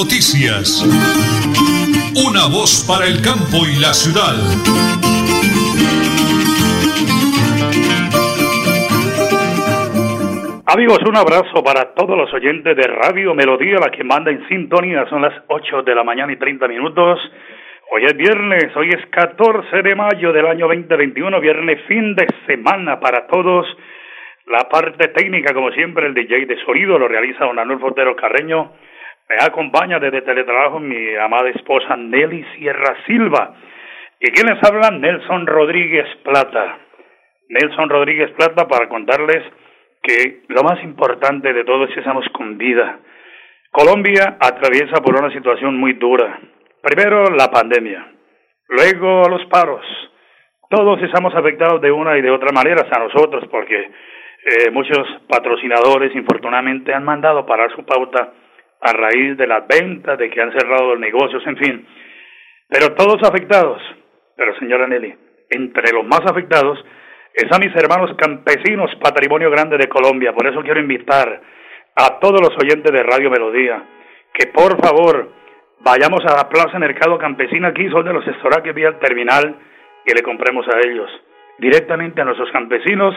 noticias. 0.00 0.80
Una 2.26 2.48
voz 2.48 2.88
para 2.88 3.04
el 3.04 3.20
campo 3.20 3.68
y 3.68 3.76
la 3.84 3.92
ciudad. 3.92 4.32
Amigos, 10.64 11.00
un 11.06 11.16
abrazo 11.16 11.62
para 11.62 11.92
todos 11.92 12.16
los 12.16 12.32
oyentes 12.32 12.74
de 12.74 12.82
Radio 12.84 13.34
Melodía, 13.34 13.76
la 13.78 13.90
que 13.90 14.02
manda 14.02 14.30
en 14.30 14.48
sintonía. 14.48 15.04
Son 15.10 15.20
las 15.20 15.34
8 15.48 15.82
de 15.82 15.94
la 15.94 16.02
mañana 16.02 16.32
y 16.32 16.36
30 16.36 16.66
minutos. 16.66 17.20
Hoy 17.92 18.04
es 18.06 18.16
viernes, 18.16 18.74
hoy 18.76 18.88
es 18.88 19.04
14 19.10 19.82
de 19.82 19.94
mayo 19.94 20.32
del 20.32 20.46
año 20.46 20.66
2021, 20.66 21.40
viernes 21.40 21.78
fin 21.86 22.14
de 22.14 22.26
semana 22.46 22.98
para 23.00 23.26
todos. 23.26 23.66
La 24.46 24.66
parte 24.70 25.08
técnica, 25.08 25.52
como 25.52 25.70
siempre, 25.72 26.06
el 26.06 26.14
DJ 26.14 26.46
de 26.46 26.56
sonido 26.64 26.98
lo 26.98 27.06
realiza 27.06 27.44
don 27.44 27.58
Anulfo 27.58 27.88
Otero 27.88 28.16
Carreño. 28.16 28.72
Me 29.30 29.36
acompaña 29.46 30.00
desde 30.00 30.22
teletrabajo 30.22 30.80
mi 30.80 31.14
amada 31.14 31.50
esposa 31.50 31.96
Nelly 31.96 32.44
Sierra 32.56 32.96
Silva. 33.06 33.54
¿Y 34.18 34.28
quién 34.32 34.48
les 34.48 34.60
habla? 34.64 34.90
Nelson 34.90 35.46
Rodríguez 35.46 36.08
Plata. 36.24 36.78
Nelson 37.48 37.88
Rodríguez 37.88 38.32
Plata 38.32 38.66
para 38.66 38.88
contarles 38.88 39.44
que 40.02 40.42
lo 40.48 40.64
más 40.64 40.82
importante 40.82 41.52
de 41.52 41.62
todo 41.62 41.84
es 41.84 41.96
estamos 41.96 42.28
con 42.30 42.58
vida. 42.58 42.98
Colombia 43.70 44.36
atraviesa 44.40 45.00
por 45.00 45.16
una 45.16 45.32
situación 45.32 45.76
muy 45.76 45.92
dura. 45.92 46.40
Primero 46.82 47.26
la 47.26 47.52
pandemia, 47.52 48.04
luego 48.66 49.28
los 49.28 49.46
paros. 49.46 49.86
Todos 50.68 51.00
estamos 51.04 51.32
afectados 51.36 51.80
de 51.80 51.92
una 51.92 52.18
y 52.18 52.22
de 52.22 52.32
otra 52.32 52.50
manera, 52.52 52.84
a 52.90 52.98
nosotros, 52.98 53.44
porque 53.48 53.78
eh, 53.78 54.70
muchos 54.72 55.06
patrocinadores, 55.28 56.16
infortunadamente, 56.16 56.92
han 56.92 57.04
mandado 57.04 57.46
parar 57.46 57.70
su 57.76 57.84
pauta 57.84 58.32
a 58.80 58.92
raíz 58.92 59.36
de 59.36 59.46
las 59.46 59.66
ventas, 59.66 60.18
de 60.18 60.30
que 60.30 60.40
han 60.40 60.52
cerrado 60.52 60.90
los 60.90 61.00
negocios, 61.00 61.42
en 61.46 61.56
fin. 61.56 61.86
Pero 62.68 62.94
todos 62.94 63.22
afectados. 63.28 63.80
Pero 64.36 64.58
señora 64.58 64.86
Nelly, 64.86 65.14
entre 65.50 65.92
los 65.92 66.06
más 66.06 66.22
afectados 66.24 66.82
están 67.34 67.60
mis 67.60 67.74
hermanos 67.76 68.16
campesinos, 68.16 68.90
patrimonio 69.02 69.50
grande 69.50 69.76
de 69.76 69.88
Colombia. 69.88 70.32
Por 70.32 70.46
eso 70.46 70.62
quiero 70.62 70.80
invitar 70.80 71.40
a 71.94 72.18
todos 72.18 72.40
los 72.40 72.56
oyentes 72.62 72.92
de 72.92 73.02
Radio 73.02 73.30
Melodía 73.30 73.82
que 74.32 74.46
por 74.48 74.80
favor 74.80 75.30
vayamos 75.80 76.24
a 76.24 76.36
la 76.36 76.48
Plaza 76.48 76.78
Mercado 76.78 77.18
Campesina 77.18 77.68
aquí, 77.68 77.88
son 77.88 78.04
de 78.04 78.12
los 78.12 78.26
estoraques 78.26 78.74
vía 78.74 78.98
terminal 78.98 79.56
y 80.06 80.14
le 80.14 80.22
compremos 80.22 80.66
a 80.68 80.78
ellos 80.78 81.10
directamente 81.58 82.20
a 82.20 82.24
nuestros 82.24 82.50
campesinos 82.52 83.14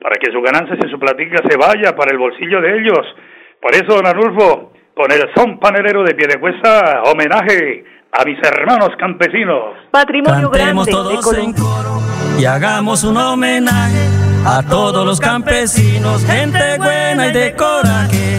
para 0.00 0.16
que 0.16 0.32
su 0.32 0.40
ganancia 0.40 0.76
y 0.82 0.90
su 0.90 0.98
platica 0.98 1.42
se 1.48 1.56
vaya 1.56 1.94
para 1.94 2.12
el 2.12 2.18
bolsillo 2.18 2.60
de 2.60 2.78
ellos. 2.78 3.16
Por 3.60 3.72
eso, 3.74 3.94
don 3.94 4.06
Arnulfo, 4.06 4.72
con 4.94 5.10
el 5.10 5.22
son 5.34 5.58
panelero 5.58 6.04
de 6.04 6.14
Piedecuesta, 6.14 7.02
homenaje 7.04 7.84
a 8.12 8.24
mis 8.24 8.38
hermanos 8.42 8.90
campesinos. 8.98 9.74
Patrimonio 9.90 10.50
grande 10.50 10.90
todos 10.90 11.32
en 11.38 11.52
coro 11.52 12.00
y 12.38 12.44
hagamos 12.44 13.04
un 13.04 13.16
homenaje 13.16 14.08
a 14.44 14.62
todos 14.62 15.06
los 15.06 15.20
campesinos, 15.20 16.24
gente 16.26 16.78
buena 16.78 17.28
y 17.28 17.32
de 17.32 17.54
coraje. 17.54 18.38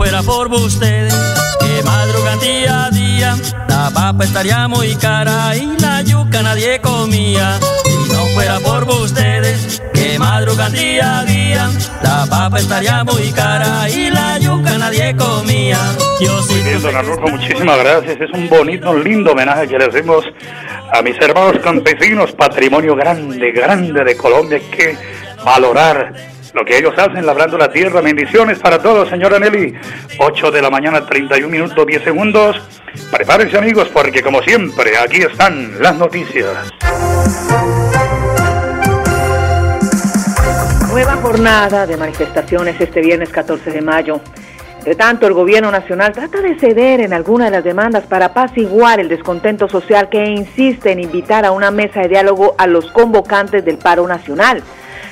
Fuera 0.00 0.22
por 0.22 0.48
ustedes, 0.48 1.14
que 1.60 1.82
madrugan 1.82 2.40
día 2.40 2.86
a 2.86 2.90
día, 2.90 3.36
la 3.68 3.90
papa 3.92 4.24
estaría 4.24 4.66
muy 4.66 4.94
cara 4.96 5.54
y 5.54 5.78
la 5.78 6.00
yuca 6.00 6.42
nadie 6.42 6.80
comía. 6.80 7.58
Si 7.84 8.10
no 8.10 8.24
fuera 8.32 8.58
por 8.60 8.84
ustedes, 8.84 9.82
que 9.92 10.18
madrugan 10.18 10.72
día 10.72 11.18
a 11.18 11.24
día, 11.26 11.68
la 12.02 12.24
papa 12.30 12.60
estaría 12.60 13.04
muy 13.04 13.30
cara 13.32 13.90
y 13.90 14.08
la 14.08 14.38
yuca 14.38 14.78
nadie 14.78 15.14
comía. 15.14 15.78
Yo 16.18 16.32
muy 16.48 16.60
bien, 16.62 16.80
don 16.80 16.96
Arnulfo, 16.96 17.28
muchísimas 17.28 17.78
gracias. 17.80 18.22
Es 18.22 18.30
un 18.32 18.48
bonito, 18.48 18.94
lindo 18.94 19.32
homenaje 19.32 19.68
que 19.68 19.78
le 19.78 19.84
hacemos 19.84 20.24
a 20.94 21.02
mis 21.02 21.20
hermanos 21.20 21.58
campesinos, 21.62 22.32
patrimonio 22.32 22.96
grande, 22.96 23.52
grande 23.52 24.02
de 24.02 24.16
Colombia. 24.16 24.60
Que 24.70 24.96
valorar 25.44 26.39
lo 26.52 26.64
que 26.64 26.78
ellos 26.78 26.94
hacen 26.96 27.24
labrando 27.24 27.56
la 27.56 27.70
tierra. 27.70 28.00
Bendiciones 28.00 28.58
para 28.58 28.80
todos, 28.80 29.08
señora 29.08 29.38
Nelly. 29.38 29.74
8 30.18 30.50
de 30.50 30.62
la 30.62 30.70
mañana, 30.70 31.06
31 31.06 31.48
minutos, 31.48 31.86
10 31.86 32.02
segundos. 32.02 32.56
Prepárense 33.10 33.58
amigos, 33.58 33.88
porque 33.92 34.22
como 34.22 34.42
siempre, 34.42 34.96
aquí 34.98 35.22
están 35.22 35.80
las 35.80 35.96
noticias. 35.96 36.70
Nueva 40.90 41.16
jornada 41.16 41.86
de 41.86 41.96
manifestaciones 41.96 42.80
este 42.80 43.00
viernes 43.00 43.28
14 43.30 43.70
de 43.70 43.80
mayo. 43.80 44.20
Entre 44.78 44.94
tanto, 44.94 45.26
el 45.26 45.34
gobierno 45.34 45.70
nacional 45.70 46.12
trata 46.12 46.40
de 46.40 46.58
ceder 46.58 47.00
en 47.00 47.12
algunas 47.12 47.48
de 47.48 47.56
las 47.58 47.64
demandas 47.64 48.04
para 48.06 48.26
apaciguar 48.26 48.98
el 48.98 49.10
descontento 49.10 49.68
social 49.68 50.08
que 50.08 50.24
insiste 50.24 50.90
en 50.90 51.00
invitar 51.00 51.44
a 51.44 51.52
una 51.52 51.70
mesa 51.70 52.00
de 52.00 52.08
diálogo 52.08 52.54
a 52.56 52.66
los 52.66 52.90
convocantes 52.90 53.62
del 53.62 53.76
paro 53.76 54.08
nacional. 54.08 54.62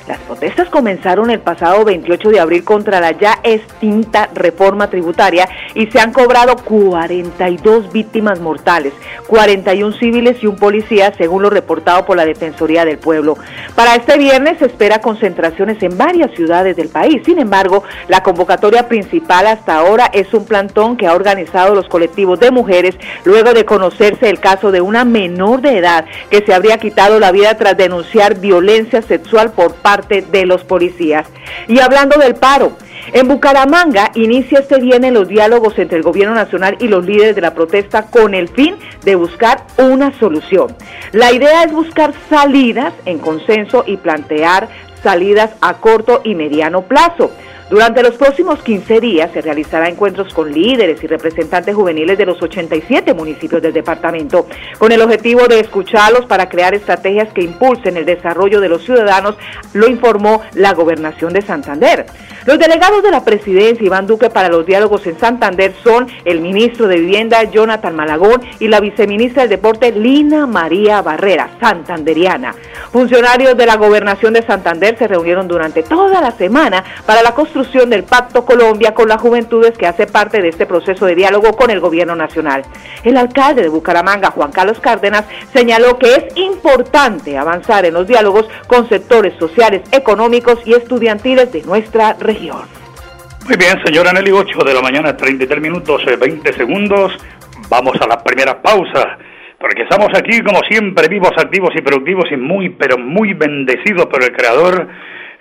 Las 0.08 0.20
protestas 0.20 0.70
comenzaron 0.70 1.30
el 1.30 1.40
pasado 1.40 1.84
28 1.84 2.30
de 2.30 2.40
abril 2.40 2.64
contra 2.64 2.98
la 2.98 3.10
ya 3.10 3.40
extinta 3.42 4.30
reforma 4.32 4.88
tributaria 4.88 5.46
y 5.74 5.86
se 5.88 6.00
han 6.00 6.14
cobrado 6.14 6.56
42 6.56 7.92
víctimas 7.92 8.40
mortales, 8.40 8.94
41 9.26 9.92
civiles 9.98 10.42
y 10.42 10.46
un 10.46 10.56
policía, 10.56 11.12
según 11.18 11.42
lo 11.42 11.50
reportado 11.50 12.06
por 12.06 12.16
la 12.16 12.24
Defensoría 12.24 12.86
del 12.86 12.96
Pueblo. 12.96 13.36
Para 13.74 13.96
este 13.96 14.16
viernes 14.16 14.60
se 14.60 14.64
espera 14.64 15.02
concentraciones 15.02 15.82
en 15.82 15.98
varias 15.98 16.30
ciudades 16.34 16.74
del 16.74 16.88
país. 16.88 17.20
Sin 17.26 17.38
embargo, 17.38 17.84
la 18.08 18.22
convocatoria 18.22 18.88
principal 18.88 19.46
hasta 19.46 19.76
ahora 19.76 20.06
es 20.14 20.32
un 20.32 20.46
plantón 20.46 20.96
que 20.96 21.06
ha 21.06 21.14
organizado 21.14 21.74
los 21.74 21.86
colectivos 21.86 22.40
de 22.40 22.50
mujeres 22.50 22.96
luego 23.24 23.52
de 23.52 23.66
conocerse 23.66 24.30
el 24.30 24.40
caso 24.40 24.72
de 24.72 24.80
una 24.80 25.04
menor 25.04 25.60
de 25.60 25.76
edad 25.76 26.06
que 26.30 26.42
se 26.46 26.54
habría 26.54 26.78
quitado 26.78 27.20
la 27.20 27.30
vida 27.30 27.58
tras 27.58 27.76
denunciar 27.76 28.40
violencia 28.40 29.02
sexual 29.02 29.52
por 29.52 29.74
parte 29.74 29.97
de 30.06 30.46
los 30.46 30.64
policías. 30.64 31.26
Y 31.66 31.80
hablando 31.80 32.18
del 32.18 32.34
paro, 32.34 32.76
en 33.12 33.26
Bucaramanga 33.26 34.10
inicia 34.14 34.58
este 34.58 34.80
viernes 34.80 35.12
los 35.12 35.28
diálogos 35.28 35.78
entre 35.78 35.96
el 35.96 36.02
gobierno 36.02 36.34
nacional 36.34 36.76
y 36.78 36.88
los 36.88 37.06
líderes 37.06 37.34
de 37.34 37.40
la 37.40 37.54
protesta 37.54 38.02
con 38.02 38.34
el 38.34 38.48
fin 38.48 38.76
de 39.04 39.14
buscar 39.14 39.64
una 39.78 40.12
solución. 40.18 40.76
La 41.12 41.32
idea 41.32 41.64
es 41.64 41.72
buscar 41.72 42.12
salidas 42.28 42.92
en 43.06 43.18
consenso 43.18 43.84
y 43.86 43.96
plantear 43.96 44.68
salidas 45.02 45.50
a 45.60 45.74
corto 45.74 46.20
y 46.24 46.34
mediano 46.34 46.82
plazo. 46.82 47.30
Durante 47.70 48.02
los 48.02 48.14
próximos 48.14 48.62
15 48.62 48.98
días 48.98 49.30
se 49.30 49.42
realizará 49.42 49.90
encuentros 49.90 50.32
con 50.32 50.50
líderes 50.50 51.04
y 51.04 51.06
representantes 51.06 51.74
juveniles 51.74 52.16
de 52.16 52.24
los 52.24 52.40
87 52.40 53.12
municipios 53.12 53.60
del 53.60 53.74
departamento, 53.74 54.46
con 54.78 54.90
el 54.90 55.02
objetivo 55.02 55.46
de 55.48 55.60
escucharlos 55.60 56.24
para 56.24 56.48
crear 56.48 56.74
estrategias 56.74 57.30
que 57.34 57.42
impulsen 57.42 57.98
el 57.98 58.06
desarrollo 58.06 58.62
de 58.62 58.70
los 58.70 58.84
ciudadanos, 58.84 59.36
lo 59.74 59.86
informó 59.86 60.40
la 60.54 60.72
gobernación 60.72 61.34
de 61.34 61.42
Santander. 61.42 62.06
Los 62.46 62.58
delegados 62.58 63.02
de 63.02 63.10
la 63.10 63.22
presidencia 63.22 63.84
Iván 63.84 64.06
Duque 64.06 64.30
para 64.30 64.48
los 64.48 64.64
diálogos 64.64 65.06
en 65.06 65.18
Santander 65.18 65.74
son 65.84 66.06
el 66.24 66.40
ministro 66.40 66.88
de 66.88 66.96
Vivienda 66.96 67.42
Jonathan 67.44 67.94
Malagón 67.94 68.40
y 68.60 68.68
la 68.68 68.80
viceministra 68.80 69.42
del 69.42 69.50
Deporte 69.50 69.92
Lina 69.92 70.46
María 70.46 71.02
Barrera, 71.02 71.50
santanderiana. 71.60 72.54
Funcionarios 72.90 73.54
de 73.58 73.66
la 73.66 73.76
gobernación 73.76 74.32
de 74.32 74.40
Santander 74.40 74.96
se 74.96 75.06
reunieron 75.06 75.46
durante 75.46 75.82
toda 75.82 76.22
la 76.22 76.30
semana 76.30 76.82
para 77.04 77.22
la 77.22 77.34
construcción 77.34 77.57
del 77.58 78.04
Pacto 78.04 78.44
Colombia 78.44 78.94
con 78.94 79.08
las 79.08 79.20
juventudes 79.20 79.76
que 79.76 79.88
hace 79.88 80.06
parte 80.06 80.40
de 80.40 80.48
este 80.48 80.64
proceso 80.64 81.06
de 81.06 81.16
diálogo 81.16 81.54
con 81.54 81.70
el 81.70 81.80
gobierno 81.80 82.14
nacional. 82.14 82.62
El 83.02 83.16
alcalde 83.16 83.62
de 83.62 83.68
Bucaramanga, 83.68 84.30
Juan 84.30 84.52
Carlos 84.52 84.78
Cárdenas, 84.78 85.24
señaló 85.52 85.98
que 85.98 86.14
es 86.14 86.36
importante 86.36 87.36
avanzar 87.36 87.84
en 87.84 87.94
los 87.94 88.06
diálogos 88.06 88.48
con 88.68 88.88
sectores 88.88 89.34
sociales, 89.40 89.82
económicos 89.90 90.60
y 90.64 90.74
estudiantiles 90.74 91.50
de 91.52 91.62
nuestra 91.62 92.14
región. 92.20 92.62
Muy 93.46 93.56
bien, 93.56 93.82
señora 93.84 94.12
Nelly, 94.12 94.30
8 94.30 94.58
de 94.64 94.74
la 94.74 94.80
mañana, 94.80 95.16
33 95.16 95.60
minutos, 95.60 96.02
20 96.04 96.48
eh, 96.48 96.52
segundos. 96.52 97.12
Vamos 97.68 97.96
a 98.00 98.06
la 98.06 98.22
primera 98.22 98.62
pausa, 98.62 99.18
porque 99.58 99.82
estamos 99.82 100.10
aquí, 100.16 100.40
como 100.42 100.60
siempre, 100.68 101.08
vivos, 101.08 101.32
activos 101.36 101.70
y 101.74 101.82
productivos 101.82 102.26
y 102.30 102.36
muy, 102.36 102.70
pero 102.70 102.98
muy 102.98 103.34
bendecidos 103.34 104.06
por 104.06 104.22
el 104.22 104.30
Creador 104.30 104.86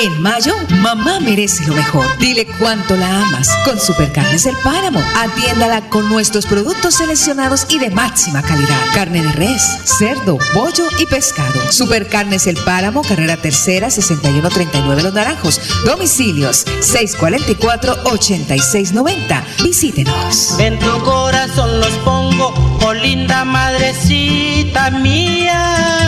En 0.00 0.22
mayo, 0.22 0.54
mamá 0.80 1.18
merece 1.18 1.66
lo 1.66 1.74
mejor. 1.74 2.06
Dile 2.18 2.46
cuánto 2.60 2.96
la 2.96 3.22
amas 3.22 3.48
con 3.64 3.80
Supercarnes 3.80 4.46
El 4.46 4.54
Páramo. 4.62 5.02
Atiéndala 5.16 5.90
con 5.90 6.08
nuestros 6.08 6.46
productos 6.46 6.94
seleccionados 6.94 7.66
y 7.68 7.80
de 7.80 7.90
máxima 7.90 8.40
calidad. 8.42 8.78
Carne 8.94 9.22
de 9.22 9.32
res, 9.32 9.60
cerdo, 9.84 10.38
pollo 10.54 10.84
y 11.00 11.06
pescado. 11.06 11.72
Supercarnes 11.72 12.46
El 12.46 12.58
Páramo, 12.58 13.02
carrera 13.02 13.38
tercera, 13.38 13.90
6139 13.90 15.02
Los 15.02 15.14
Naranjos. 15.14 15.60
Domicilios 15.84 16.64
644-8690. 16.80 19.42
Visítenos. 19.64 20.60
En 20.60 20.78
tu 20.78 21.02
corazón 21.02 21.80
los 21.80 21.94
pongo, 22.04 22.54
oh 22.84 22.94
linda 22.94 23.44
madrecita 23.44 24.92
mía. 24.92 26.07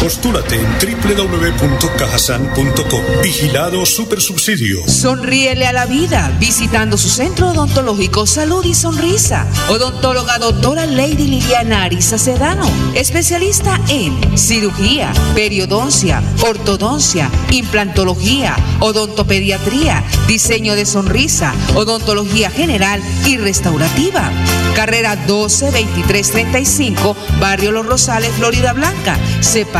Postúlate 0.00 0.54
en 0.54 0.78
www.cajasan.com. 0.78 3.02
Vigilado 3.20 3.84
Super 3.84 4.20
Subsidio. 4.20 4.86
Sonríele 4.86 5.66
a 5.66 5.72
la 5.72 5.86
vida 5.86 6.30
visitando 6.38 6.96
su 6.96 7.08
centro 7.08 7.48
odontológico 7.48 8.24
Salud 8.24 8.64
y 8.64 8.74
Sonrisa. 8.74 9.44
Odontóloga 9.68 10.38
doctora 10.38 10.86
Lady 10.86 11.26
Liliana 11.26 11.82
Arisa 11.82 12.16
Sedano. 12.16 12.70
Especialista 12.94 13.80
en 13.88 14.38
cirugía, 14.38 15.12
periodoncia, 15.34 16.22
ortodoncia, 16.46 17.28
implantología, 17.50 18.54
odontopediatría, 18.78 20.04
diseño 20.28 20.76
de 20.76 20.86
sonrisa, 20.86 21.52
odontología 21.74 22.50
general 22.50 23.02
y 23.26 23.36
restaurativa. 23.36 24.30
Carrera 24.76 25.16
12 25.16 25.72
23 25.72 26.30
35, 26.30 27.16
Barrio 27.40 27.72
Los 27.72 27.84
Rosales, 27.84 28.30
Florida 28.36 28.72
Blanca. 28.74 29.18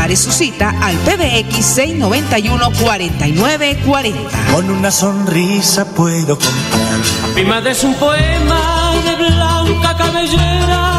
Separe 0.09 0.15
su 0.15 0.31
cita 0.31 0.73
al 0.81 0.95
PBX 0.97 1.63
691 1.63 2.71
4940. 2.81 4.45
Con 4.51 4.69
una 4.71 4.89
sonrisa 4.89 5.85
puedo 5.85 6.35
comprar. 6.39 7.35
Mi 7.35 7.43
madre 7.43 7.71
es 7.71 7.83
un 7.83 7.93
poema 7.93 8.93
de 9.05 9.15
blanca 9.17 9.95
cabellera. 9.95 10.98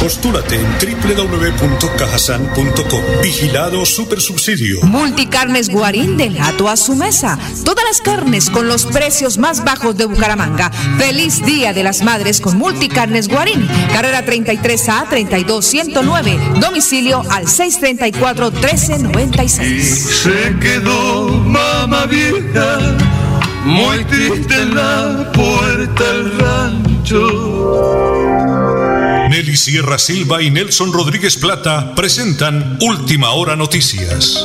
Postúlate 0.00 0.56
en 0.56 0.64
www.cajasan.com. 0.64 3.02
Vigilado 3.22 3.84
Super 3.84 4.18
Subsidio. 4.20 4.80
Multicarnes 4.82 5.68
Guarín 5.68 6.16
del 6.16 6.36
Gato 6.36 6.68
a 6.70 6.76
su 6.78 6.96
mesa. 6.96 7.38
Todas 7.66 7.84
las 7.84 8.00
carnes 8.00 8.48
con 8.48 8.66
los 8.66 8.86
precios 8.86 9.36
más 9.36 9.62
bajos 9.62 9.98
de 9.98 10.06
Bucaramanga. 10.06 10.70
Feliz 10.98 11.44
Día 11.44 11.74
de 11.74 11.82
las 11.82 12.00
Madres 12.02 12.40
con 12.40 12.56
Multicarnes 12.56 13.28
Guarín. 13.28 13.68
Carrera 13.92 14.24
33A 14.24 15.06
32109. 15.08 16.38
Domicilio 16.60 17.22
al 17.30 17.44
634-1396. 17.44 19.82
Se 19.82 20.56
quedó 20.60 21.28
mamá 21.28 22.06
vieja, 22.06 22.96
muy 23.64 24.02
triste 24.06 24.54
en 24.54 24.74
la 24.74 25.30
puerta 25.32 26.04
del 26.04 26.38
rancho. 26.38 28.19
Nelly 29.30 29.56
Sierra 29.56 29.96
Silva 29.96 30.42
y 30.42 30.50
Nelson 30.50 30.92
Rodríguez 30.92 31.36
Plata 31.36 31.94
presentan 31.94 32.78
Última 32.80 33.30
Hora 33.30 33.54
Noticias. 33.54 34.44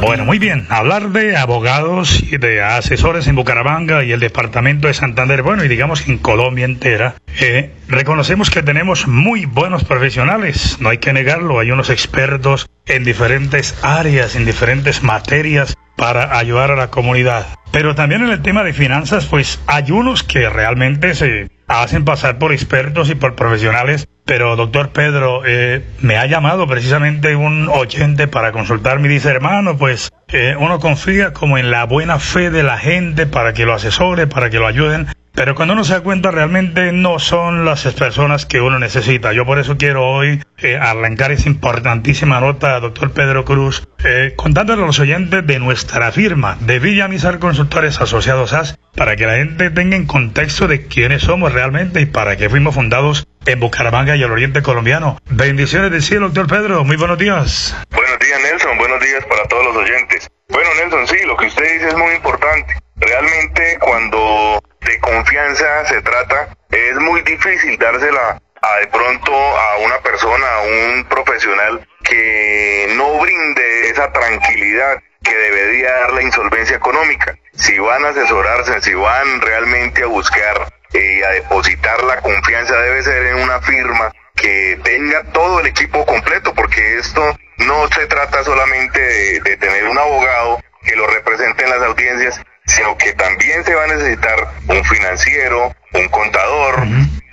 Bueno, 0.00 0.24
muy 0.24 0.40
bien. 0.40 0.66
Hablar 0.68 1.10
de 1.10 1.36
abogados 1.36 2.24
y 2.24 2.38
de 2.38 2.60
asesores 2.60 3.28
en 3.28 3.36
Bucaramanga 3.36 4.02
y 4.02 4.10
el 4.10 4.18
departamento 4.18 4.88
de 4.88 4.94
Santander, 4.94 5.42
bueno, 5.42 5.62
y 5.62 5.68
digamos 5.68 6.08
en 6.08 6.18
Colombia 6.18 6.64
entera, 6.64 7.14
eh, 7.40 7.70
reconocemos 7.86 8.50
que 8.50 8.64
tenemos 8.64 9.06
muy 9.06 9.44
buenos 9.44 9.84
profesionales, 9.84 10.78
no 10.80 10.88
hay 10.88 10.98
que 10.98 11.12
negarlo, 11.12 11.60
hay 11.60 11.70
unos 11.70 11.88
expertos 11.88 12.68
en 12.86 13.04
diferentes 13.04 13.76
áreas, 13.82 14.34
en 14.34 14.44
diferentes 14.44 15.04
materias 15.04 15.76
para 15.96 16.38
ayudar 16.38 16.70
a 16.70 16.76
la 16.76 16.90
comunidad. 16.90 17.46
Pero 17.70 17.94
también 17.94 18.22
en 18.22 18.30
el 18.30 18.42
tema 18.42 18.64
de 18.64 18.72
finanzas, 18.72 19.26
pues 19.26 19.60
hay 19.66 19.90
unos 19.90 20.22
que 20.22 20.48
realmente 20.48 21.14
se 21.14 21.50
hacen 21.80 22.04
pasar 22.04 22.38
por 22.38 22.52
expertos 22.52 23.08
y 23.08 23.14
por 23.14 23.34
profesionales. 23.34 24.08
Pero 24.24 24.54
doctor 24.56 24.90
Pedro, 24.90 25.42
eh, 25.44 25.82
me 26.00 26.16
ha 26.16 26.26
llamado 26.26 26.66
precisamente 26.66 27.34
un 27.34 27.68
oyente 27.68 28.28
para 28.28 28.52
consultarme 28.52 29.08
y 29.08 29.12
dice, 29.12 29.30
hermano, 29.30 29.76
pues 29.76 30.10
eh, 30.28 30.54
uno 30.58 30.78
confía 30.78 31.32
como 31.32 31.58
en 31.58 31.70
la 31.70 31.84
buena 31.84 32.18
fe 32.18 32.50
de 32.50 32.62
la 32.62 32.78
gente 32.78 33.26
para 33.26 33.52
que 33.52 33.66
lo 33.66 33.74
asesore, 33.74 34.26
para 34.26 34.50
que 34.50 34.58
lo 34.58 34.66
ayuden. 34.66 35.08
Pero 35.34 35.54
cuando 35.54 35.72
uno 35.72 35.82
se 35.82 35.94
da 35.94 36.02
cuenta 36.02 36.30
realmente 36.30 36.92
no 36.92 37.18
son 37.18 37.64
las 37.64 37.84
personas 37.94 38.44
que 38.44 38.60
uno 38.60 38.78
necesita. 38.78 39.32
Yo 39.32 39.46
por 39.46 39.58
eso 39.58 39.78
quiero 39.78 40.06
hoy 40.06 40.42
eh, 40.58 40.76
arrancar 40.76 41.32
esa 41.32 41.48
importantísima 41.48 42.38
nota, 42.40 42.78
doctor 42.80 43.12
Pedro 43.12 43.44
Cruz, 43.44 43.88
eh, 44.04 44.34
contándole 44.36 44.82
a 44.82 44.86
los 44.86 45.00
oyentes 45.00 45.46
de 45.46 45.58
nuestra 45.58 46.12
firma, 46.12 46.58
de 46.60 46.78
Villamizar 46.78 47.38
Consultores 47.38 47.98
Asociados 48.00 48.52
AS, 48.52 48.78
para 48.94 49.16
que 49.16 49.26
la 49.26 49.36
gente 49.36 49.70
tenga 49.70 49.96
en 49.96 50.06
contexto 50.06 50.68
de 50.68 50.86
quiénes 50.86 51.22
somos 51.22 51.52
realmente 51.52 51.61
y 51.62 52.06
para 52.06 52.36
qué 52.36 52.50
fuimos 52.50 52.74
fundados 52.74 53.28
en 53.46 53.60
Bucaramanga 53.60 54.16
y 54.16 54.22
el 54.22 54.32
Oriente 54.32 54.62
Colombiano. 54.62 55.18
Bendiciones 55.30 55.92
del 55.92 56.02
cielo, 56.02 56.28
doctor 56.28 56.48
Pedro. 56.48 56.82
Muy 56.82 56.96
buenos 56.96 57.18
días. 57.18 57.76
Buenos 57.90 58.18
días, 58.18 58.40
Nelson. 58.42 58.76
Buenos 58.78 59.00
días 59.00 59.24
para 59.26 59.44
todos 59.44 59.66
los 59.66 59.76
oyentes. 59.76 60.28
Bueno, 60.48 60.68
Nelson, 60.80 61.06
sí, 61.06 61.24
lo 61.24 61.36
que 61.36 61.46
usted 61.46 61.62
dice 61.62 61.88
es 61.88 61.96
muy 61.96 62.14
importante. 62.14 62.74
Realmente 62.96 63.78
cuando 63.78 64.60
de 64.80 64.98
confianza 64.98 65.84
se 65.86 66.02
trata, 66.02 66.48
es 66.68 66.96
muy 66.98 67.20
difícil 67.22 67.78
dársela 67.78 68.42
a 68.60 68.80
de 68.80 68.88
pronto 68.88 69.32
a 69.32 69.76
una 69.84 70.00
persona, 70.00 70.46
a 70.46 70.62
un 70.62 71.04
profesional 71.04 71.86
que 72.02 72.92
no 72.96 73.20
brinde 73.20 73.88
esa 73.88 74.10
tranquilidad 74.10 75.00
que 75.22 75.34
debería 75.36 75.92
dar 75.92 76.12
la 76.12 76.22
insolvencia 76.22 76.76
económica. 76.76 77.36
Si 77.52 77.78
van 77.78 78.04
a 78.04 78.08
asesorarse, 78.08 78.80
si 78.80 78.94
van 78.94 79.40
realmente 79.40 80.02
a 80.02 80.06
buscar 80.06 80.72
eh, 80.92 81.24
a 81.24 81.30
depositar 81.30 82.02
la 82.04 82.20
confianza, 82.20 82.76
debe 82.78 83.02
ser 83.02 83.26
en 83.26 83.36
una 83.36 83.60
firma 83.60 84.12
que 84.34 84.78
tenga 84.82 85.22
todo 85.32 85.60
el 85.60 85.66
equipo 85.66 86.04
completo, 86.06 86.54
porque 86.54 86.98
esto 86.98 87.36
no 87.58 87.88
se 87.88 88.06
trata 88.06 88.42
solamente 88.44 89.00
de, 89.40 89.56
tener 89.56 89.86
un 89.86 89.98
abogado 89.98 90.60
que 90.82 90.96
lo 90.96 91.06
represente 91.06 91.64
en 91.64 91.70
las 91.70 91.82
audiencias, 91.82 92.40
sino 92.66 92.96
que 92.98 93.12
también 93.12 93.64
se 93.64 93.74
va 93.74 93.84
a 93.84 93.88
necesitar 93.88 94.36
un 94.68 94.84
financiero, 94.84 95.74
un 95.92 96.08
contador, 96.08 96.76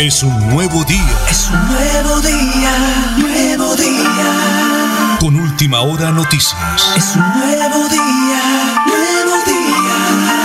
Es 0.01 0.23
un 0.23 0.33
nuevo 0.49 0.83
día. 0.85 1.13
Es 1.29 1.51
un 1.53 1.61
nuevo 1.67 2.19
día, 2.21 2.73
nuevo 3.21 3.75
día. 3.75 5.17
Con 5.19 5.35
Última 5.39 5.81
Hora 5.81 6.09
Noticias. 6.09 6.95
Es 6.97 7.15
un 7.15 7.21
nuevo 7.21 7.87
día, 7.87 8.41
nuevo 8.87 9.37
día. 9.45 10.41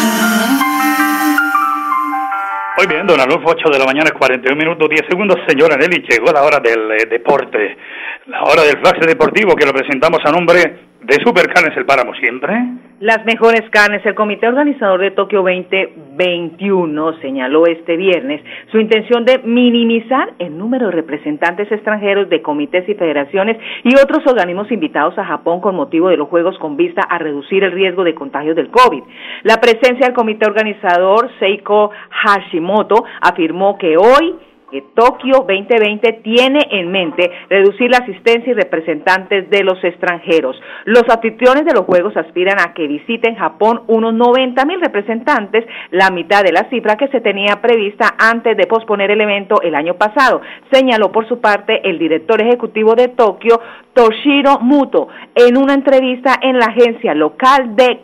Muy 2.76 2.86
bien, 2.86 3.06
don 3.06 3.18
Alonso, 3.18 3.46
8 3.46 3.70
de 3.72 3.78
la 3.78 3.86
mañana, 3.86 4.10
41 4.10 4.54
minutos, 4.58 4.90
10 4.90 5.06
segundos. 5.08 5.38
Señora 5.48 5.78
Nelly, 5.78 6.04
llegó 6.06 6.30
la 6.32 6.42
hora 6.42 6.60
del 6.60 6.92
eh, 6.92 7.06
deporte, 7.08 7.78
la 8.26 8.42
hora 8.42 8.62
del 8.62 8.78
flash 8.78 8.98
deportivo 9.06 9.54
que 9.54 9.66
lo 9.66 9.72
presentamos 9.72 10.18
a 10.24 10.32
nombre 10.32 10.58
de 11.00 11.14
Supercarnes 11.24 11.76
El 11.76 11.86
Páramo 11.86 12.12
siempre. 12.14 12.52
Las 12.98 13.24
mejores 13.24 13.62
carnes. 13.70 14.04
El 14.04 14.16
comité 14.16 14.48
organizador 14.48 15.00
de 15.00 15.12
Tokio 15.12 15.42
2021 15.42 17.20
señaló 17.20 17.66
este 17.66 17.96
viernes 17.96 18.42
su 18.72 18.78
intención 18.80 19.24
de 19.24 19.38
minimizar 19.38 20.32
el 20.40 20.58
número 20.58 20.86
de 20.86 20.92
representantes 20.92 21.70
extranjeros 21.70 22.28
de 22.28 22.42
comités 22.42 22.88
y 22.88 22.94
federaciones 22.94 23.58
y 23.84 23.94
otros 23.94 24.26
organismos 24.26 24.72
invitados 24.72 25.16
a 25.18 25.24
Japón 25.24 25.60
con 25.60 25.76
motivo 25.76 26.08
de 26.08 26.16
los 26.16 26.28
Juegos 26.28 26.58
con 26.58 26.76
vista 26.76 27.02
a 27.08 27.18
reducir 27.18 27.62
el 27.62 27.70
riesgo 27.70 28.02
de 28.02 28.14
contagio 28.14 28.56
del 28.56 28.70
COVID. 28.70 29.02
La 29.44 29.60
presencia 29.60 30.06
del 30.06 30.14
comité 30.14 30.46
organizador 30.46 31.30
Seiko 31.38 31.92
Hashimoto 32.10 33.04
afirmó 33.20 33.78
que 33.78 33.96
hoy 33.96 34.34
que 34.70 34.82
Tokio 34.94 35.44
2020 35.46 36.12
tiene 36.24 36.60
en 36.70 36.90
mente 36.90 37.30
reducir 37.48 37.90
la 37.90 37.98
asistencia 37.98 38.50
y 38.50 38.54
representantes 38.54 39.48
de 39.48 39.62
los 39.62 39.82
extranjeros. 39.84 40.60
Los 40.84 41.04
anfitriones 41.08 41.64
de 41.64 41.72
los 41.72 41.84
Juegos 41.84 42.16
aspiran 42.16 42.58
a 42.58 42.74
que 42.74 42.86
visiten 42.86 43.36
Japón 43.36 43.82
unos 43.86 44.12
90 44.14 44.64
mil 44.64 44.80
representantes, 44.80 45.64
la 45.90 46.10
mitad 46.10 46.42
de 46.42 46.52
la 46.52 46.68
cifra 46.68 46.96
que 46.96 47.08
se 47.08 47.20
tenía 47.20 47.60
prevista 47.62 48.14
antes 48.18 48.56
de 48.56 48.66
posponer 48.66 49.10
el 49.10 49.20
evento 49.20 49.62
el 49.62 49.74
año 49.74 49.94
pasado, 49.94 50.40
señaló 50.72 51.12
por 51.12 51.28
su 51.28 51.40
parte 51.40 51.88
el 51.88 51.98
director 51.98 52.42
ejecutivo 52.42 52.94
de 52.94 53.08
Tokio, 53.08 53.60
Toshiro 53.92 54.58
Muto, 54.60 55.08
en 55.34 55.56
una 55.56 55.74
entrevista 55.74 56.38
en 56.42 56.58
la 56.58 56.66
agencia 56.66 57.14
local 57.14 57.76
de 57.76 58.00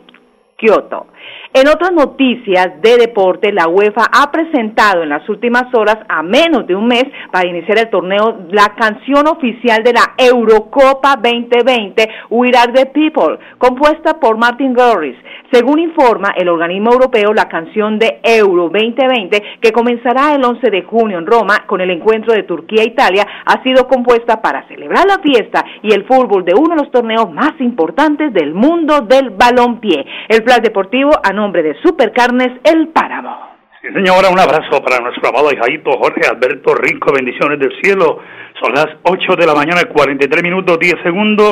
Kyoto. 0.57 1.07
En 1.55 1.67
otras 1.67 1.91
noticias 1.91 2.81
de 2.81 2.97
deporte, 2.97 3.53
la 3.53 3.67
UEFA 3.67 4.05
ha 4.11 4.31
presentado 4.31 5.03
en 5.03 5.09
las 5.09 5.29
últimas 5.29 5.65
horas, 5.75 5.99
a 6.09 6.23
menos 6.23 6.65
de 6.65 6.75
un 6.75 6.87
mes 6.87 7.03
para 7.31 7.47
iniciar 7.47 7.77
el 7.77 7.91
torneo, 7.91 8.39
la 8.49 8.73
canción 8.75 9.27
oficial 9.27 9.83
de 9.83 9.93
la 9.93 10.15
Eurocopa 10.17 11.15
2020, 11.15 12.09
We 12.31 12.49
Are 12.57 12.73
the 12.73 12.87
People, 12.87 13.37
compuesta 13.59 14.19
por 14.19 14.35
Martin 14.35 14.73
Garrix. 14.73 15.15
Según 15.51 15.77
informa 15.77 16.33
el 16.35 16.49
organismo 16.49 16.91
europeo, 16.91 17.31
la 17.31 17.47
canción 17.47 17.99
de 17.99 18.19
Euro 18.23 18.69
2020, 18.69 19.59
que 19.61 19.71
comenzará 19.71 20.33
el 20.33 20.43
11 20.43 20.71
de 20.71 20.81
junio 20.81 21.19
en 21.19 21.27
Roma 21.27 21.65
con 21.67 21.79
el 21.81 21.91
encuentro 21.91 22.33
de 22.33 22.41
Turquía-Italia, 22.41 23.27
ha 23.45 23.61
sido 23.61 23.87
compuesta 23.87 24.41
para 24.41 24.67
celebrar 24.67 25.05
la 25.05 25.19
fiesta 25.19 25.63
y 25.83 25.93
el 25.93 26.05
fútbol 26.05 26.43
de 26.43 26.55
uno 26.55 26.75
de 26.75 26.81
los 26.81 26.91
torneos 26.91 27.31
más 27.31 27.53
importantes 27.59 28.33
del 28.33 28.55
mundo 28.55 29.01
del 29.01 29.29
balompié. 29.29 30.03
El 30.27 30.43
plan 30.43 30.63
deportivo 30.63 31.11
nombre 31.43 31.61
de 31.61 31.75
Supercarnes 31.81 32.51
El 32.63 32.87
Páramo. 32.87 33.35
Sí, 33.81 33.89
señora, 33.93 34.29
un 34.29 34.39
abrazo 34.39 34.81
para 34.81 35.03
nuestro 35.03 35.27
amado 35.27 35.51
hijadito 35.51 35.91
Jorge 35.91 36.21
Alberto 36.25 36.73
Rico, 36.73 37.11
bendiciones 37.11 37.59
del 37.59 37.73
cielo. 37.81 38.19
Son 38.61 38.71
las 38.73 38.87
8 39.03 39.35
de 39.35 39.45
la 39.45 39.53
mañana, 39.53 39.83
43 39.83 40.41
minutos, 40.41 40.79
10 40.79 41.03
segundos. 41.03 41.51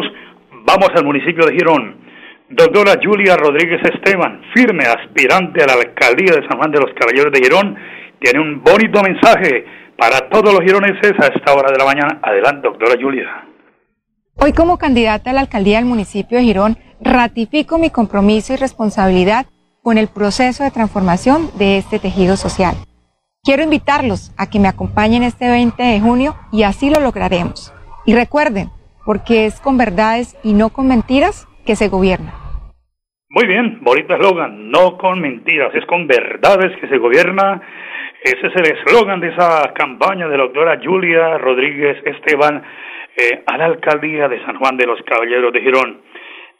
Vamos 0.63 0.88
al 0.95 1.03
municipio 1.03 1.45
de 1.45 1.55
Girón. 1.55 1.98
Doctora 2.48 2.93
Julia 3.03 3.36
Rodríguez 3.36 3.81
Esteban, 3.83 4.41
firme 4.53 4.86
aspirante 4.86 5.62
a 5.62 5.67
la 5.67 5.74
alcaldía 5.74 6.36
de 6.39 6.48
San 6.48 6.57
Juan 6.57 6.71
de 6.71 6.79
los 6.79 6.93
Caballeros 6.93 7.33
de 7.33 7.43
Girón, 7.43 7.75
tiene 8.19 8.39
un 8.39 8.63
bonito 8.63 9.01
mensaje 9.03 9.65
para 9.98 10.29
todos 10.29 10.53
los 10.53 10.62
gironeses 10.62 11.19
a 11.19 11.27
esta 11.36 11.53
hora 11.53 11.69
de 11.69 11.77
la 11.77 11.86
mañana. 11.86 12.19
Adelante, 12.24 12.62
doctora 12.65 12.95
Julia. 13.01 13.43
Hoy 14.36 14.53
como 14.53 14.77
candidata 14.77 15.31
a 15.31 15.33
la 15.33 15.41
alcaldía 15.41 15.79
del 15.79 15.86
municipio 15.86 16.38
de 16.38 16.45
Girón, 16.45 16.77
ratifico 17.01 17.77
mi 17.77 17.89
compromiso 17.89 18.53
y 18.53 18.55
responsabilidad 18.55 19.48
con 19.84 19.98
el 19.98 20.08
proceso 20.08 20.64
de 20.64 20.72
transformación 20.72 21.50
de 21.58 21.78
este 21.78 22.00
tejido 22.00 22.38
social. 22.38 22.76
Quiero 23.44 23.64
invitarlos 23.64 24.32
a 24.38 24.50
que 24.50 24.60
me 24.60 24.68
acompañen 24.68 25.24
este 25.24 25.50
20 25.50 25.82
de 25.82 26.00
junio 26.00 26.36
y 26.52 26.64
así 26.64 26.90
lo 26.90 27.00
lograremos. 27.02 27.74
Y 28.06 28.14
recuerden, 28.14 28.70
porque 29.06 29.46
es 29.46 29.60
con 29.60 29.78
verdades 29.78 30.38
y 30.44 30.54
no 30.54 30.70
con 30.70 30.88
mentiras 30.88 31.48
que 31.66 31.76
se 31.76 31.88
gobierna. 31.88 32.34
Muy 33.30 33.48
bien, 33.48 33.80
bonito 33.82 34.14
eslogan, 34.14 34.70
no 34.70 34.98
con 34.98 35.22
mentiras, 35.22 35.74
es 35.74 35.86
con 35.86 36.06
verdades 36.06 36.78
que 36.80 36.88
se 36.88 36.98
gobierna. 36.98 37.62
Ese 38.24 38.48
es 38.48 38.56
el 38.56 38.78
eslogan 38.78 39.20
de 39.22 39.30
esa 39.30 39.74
campaña 39.74 40.28
de 40.28 40.38
la 40.38 40.44
doctora 40.44 40.80
Julia 40.84 41.38
Rodríguez 41.38 41.98
Esteban 42.06 42.62
eh, 43.18 43.44
a 43.48 43.58
la 43.58 43.66
alcaldía 43.66 44.28
de 44.28 44.44
San 44.46 44.58
Juan 44.58 44.78
de 44.78 44.86
los 44.86 45.02
Caballeros 45.04 45.52
de 45.54 45.62
Girón. 45.62 46.02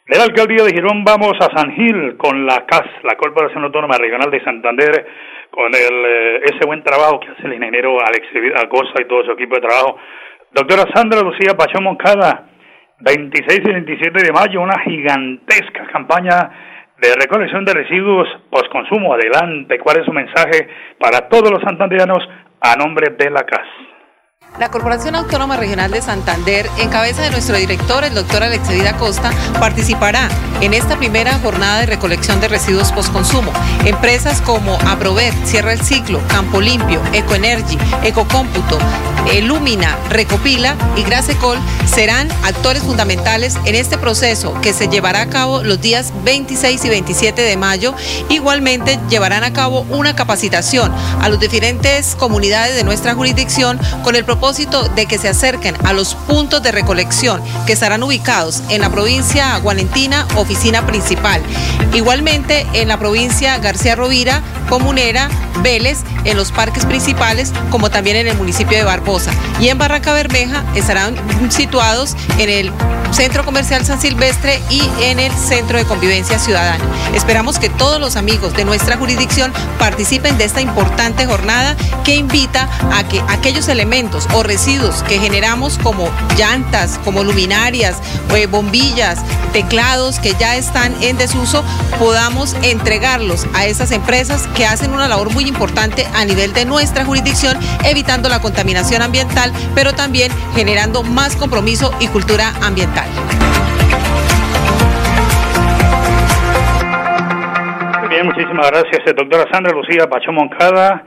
De 0.04 0.18
la 0.18 0.24
alcaldía 0.24 0.64
de 0.64 0.74
Girón 0.74 1.04
vamos 1.04 1.34
a 1.38 1.56
San 1.56 1.76
Gil 1.76 2.16
con 2.16 2.44
la 2.44 2.66
CAS, 2.66 2.90
la 3.04 3.14
Corporación 3.16 3.62
Autónoma 3.62 3.96
Regional 3.96 4.32
de 4.32 4.42
Santander, 4.42 5.06
con 5.48 5.66
el, 5.72 6.04
eh, 6.04 6.40
ese 6.42 6.66
buen 6.66 6.82
trabajo 6.82 7.20
que 7.20 7.28
hace 7.28 7.46
el 7.46 7.54
ingeniero 7.54 7.96
Alex 8.00 8.26
Acosta 8.64 9.00
y 9.00 9.06
todo 9.06 9.24
su 9.24 9.30
equipo 9.30 9.54
de 9.54 9.60
trabajo. 9.60 9.96
Doctora 10.50 10.90
Sandra 10.92 11.20
Lucía 11.20 11.54
Pachón 11.56 11.84
Moncada, 11.84 12.48
26 12.98 13.60
y 13.64 13.72
27 13.72 14.24
de 14.26 14.32
mayo, 14.32 14.60
una 14.60 14.80
gigantesca 14.80 15.86
campaña 15.92 16.50
de 17.00 17.14
recolección 17.14 17.64
de 17.64 17.72
residuos 17.72 18.26
post-consumo. 18.50 19.14
Adelante, 19.14 19.78
¿cuál 19.78 20.00
es 20.00 20.04
su 20.04 20.12
mensaje 20.12 20.68
para 20.98 21.28
todos 21.28 21.48
los 21.48 21.62
santandereanos 21.62 22.28
a 22.60 22.74
nombre 22.74 23.14
de 23.16 23.30
la 23.30 23.44
CAS? 23.44 23.91
La 24.58 24.70
Corporación 24.70 25.16
Autónoma 25.16 25.56
Regional 25.56 25.90
de 25.90 26.02
Santander, 26.02 26.68
en 26.76 26.90
cabeza 26.90 27.22
de 27.22 27.30
nuestro 27.30 27.56
director, 27.56 28.04
el 28.04 28.14
doctor 28.14 28.42
Alexevida 28.42 28.98
Costa, 28.98 29.30
participará 29.58 30.28
en 30.60 30.74
esta 30.74 30.98
primera 30.98 31.38
jornada 31.38 31.80
de 31.80 31.86
recolección 31.86 32.38
de 32.38 32.48
residuos 32.48 32.92
postconsumo. 32.92 33.50
Empresas 33.86 34.42
como 34.42 34.74
Aprover, 34.86 35.32
Cierra 35.46 35.72
el 35.72 35.80
Ciclo, 35.80 36.20
Campo 36.28 36.60
Limpio, 36.60 37.00
Ecoenergy, 37.14 37.78
Ecocómputo, 38.04 38.78
Lumina, 39.42 39.96
Recopila 40.10 40.76
y 40.96 41.04
Grasecol 41.04 41.58
serán 41.86 42.28
actores 42.42 42.82
fundamentales 42.82 43.56
en 43.64 43.74
este 43.74 43.96
proceso 43.96 44.52
que 44.60 44.74
se 44.74 44.88
llevará 44.88 45.22
a 45.22 45.30
cabo 45.30 45.62
los 45.62 45.80
días 45.80 46.12
26 46.24 46.84
y 46.84 46.88
27 46.90 47.40
de 47.40 47.56
mayo. 47.56 47.94
Igualmente 48.28 48.98
llevarán 49.08 49.44
a 49.44 49.52
cabo 49.52 49.86
una 49.88 50.14
capacitación 50.14 50.92
a 51.20 51.28
las 51.28 51.40
diferentes 51.40 52.14
comunidades 52.16 52.76
de 52.76 52.84
nuestra 52.84 53.14
jurisdicción 53.14 53.80
con 54.04 54.14
el 54.14 54.24
propósito 54.24 54.41
de 54.42 55.06
que 55.06 55.18
se 55.18 55.28
acerquen 55.28 55.76
a 55.86 55.92
los 55.92 56.16
puntos 56.16 56.64
de 56.64 56.72
recolección 56.72 57.40
que 57.64 57.74
estarán 57.74 58.02
ubicados 58.02 58.60
en 58.70 58.80
la 58.80 58.90
provincia 58.90 59.56
Gualentina, 59.58 60.26
oficina 60.34 60.84
principal. 60.84 61.40
Igualmente 61.94 62.66
en 62.72 62.88
la 62.88 62.98
provincia 62.98 63.56
García 63.58 63.94
Rovira, 63.94 64.42
Comunera, 64.68 65.28
Vélez, 65.62 66.00
en 66.24 66.36
los 66.36 66.50
parques 66.50 66.84
principales, 66.86 67.52
como 67.70 67.88
también 67.88 68.16
en 68.16 68.26
el 68.26 68.36
municipio 68.36 68.76
de 68.76 68.82
Barbosa. 68.82 69.30
Y 69.60 69.68
en 69.68 69.78
Barranca 69.78 70.12
Bermeja 70.12 70.64
estarán 70.74 71.14
situados 71.52 72.16
en 72.38 72.50
el 72.50 72.72
Centro 73.12 73.44
Comercial 73.44 73.84
San 73.84 74.00
Silvestre 74.00 74.60
y 74.70 74.82
en 75.02 75.20
el 75.20 75.30
Centro 75.32 75.78
de 75.78 75.84
Convivencia 75.84 76.38
Ciudadana. 76.38 76.82
Esperamos 77.14 77.58
que 77.58 77.68
todos 77.68 78.00
los 78.00 78.16
amigos 78.16 78.54
de 78.54 78.64
nuestra 78.64 78.96
jurisdicción 78.96 79.52
participen 79.78 80.38
de 80.38 80.44
esta 80.44 80.62
importante 80.62 81.26
jornada 81.26 81.76
que 82.04 82.16
invita 82.16 82.68
a 82.90 83.06
que 83.06 83.22
aquellos 83.28 83.68
elementos 83.68 84.26
o 84.34 84.42
residuos 84.42 85.02
que 85.02 85.18
generamos 85.18 85.78
como 85.78 86.08
llantas, 86.36 86.98
como 87.04 87.22
luminarias, 87.24 88.00
eh, 88.34 88.46
bombillas, 88.46 89.24
teclados 89.52 90.18
que 90.18 90.34
ya 90.34 90.56
están 90.56 90.94
en 91.02 91.18
desuso, 91.18 91.64
podamos 91.98 92.54
entregarlos 92.62 93.46
a 93.54 93.66
esas 93.66 93.92
empresas 93.92 94.46
que 94.48 94.66
hacen 94.66 94.92
una 94.92 95.08
labor 95.08 95.32
muy 95.32 95.44
importante 95.44 96.06
a 96.14 96.24
nivel 96.24 96.52
de 96.52 96.64
nuestra 96.64 97.04
jurisdicción, 97.04 97.58
evitando 97.84 98.28
la 98.28 98.40
contaminación 98.40 99.02
ambiental, 99.02 99.52
pero 99.74 99.92
también 99.92 100.32
generando 100.54 101.02
más 101.02 101.36
compromiso 101.36 101.92
y 102.00 102.08
cultura 102.08 102.52
ambiental. 102.62 103.08
Bien, 108.08 108.26
muchísimas 108.26 108.70
gracias, 108.70 109.14
doctora 109.16 109.46
Sandra 109.50 109.72
Lucía 109.72 110.06
Pacho 110.08 110.32
Moncada 110.32 111.04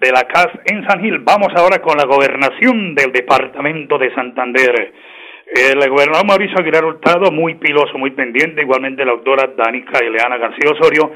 de 0.00 0.10
la 0.10 0.24
CAS 0.24 0.48
en 0.64 0.86
San 0.88 1.00
Gil. 1.00 1.18
Vamos 1.18 1.48
ahora 1.54 1.80
con 1.80 1.96
la 1.96 2.04
gobernación 2.04 2.94
del 2.94 3.12
departamento 3.12 3.98
de 3.98 4.12
Santander. 4.14 4.92
El 5.46 5.90
gobernador 5.90 6.26
Mauricio 6.26 6.58
Aguilar 6.58 6.84
Hurtado, 6.84 7.30
muy 7.30 7.56
piloso, 7.56 7.98
muy 7.98 8.12
pendiente, 8.12 8.62
igualmente 8.62 9.04
la 9.04 9.12
doctora 9.12 9.50
Danica 9.56 10.02
Ileana 10.02 10.38
García 10.38 10.70
Osorio, 10.70 11.12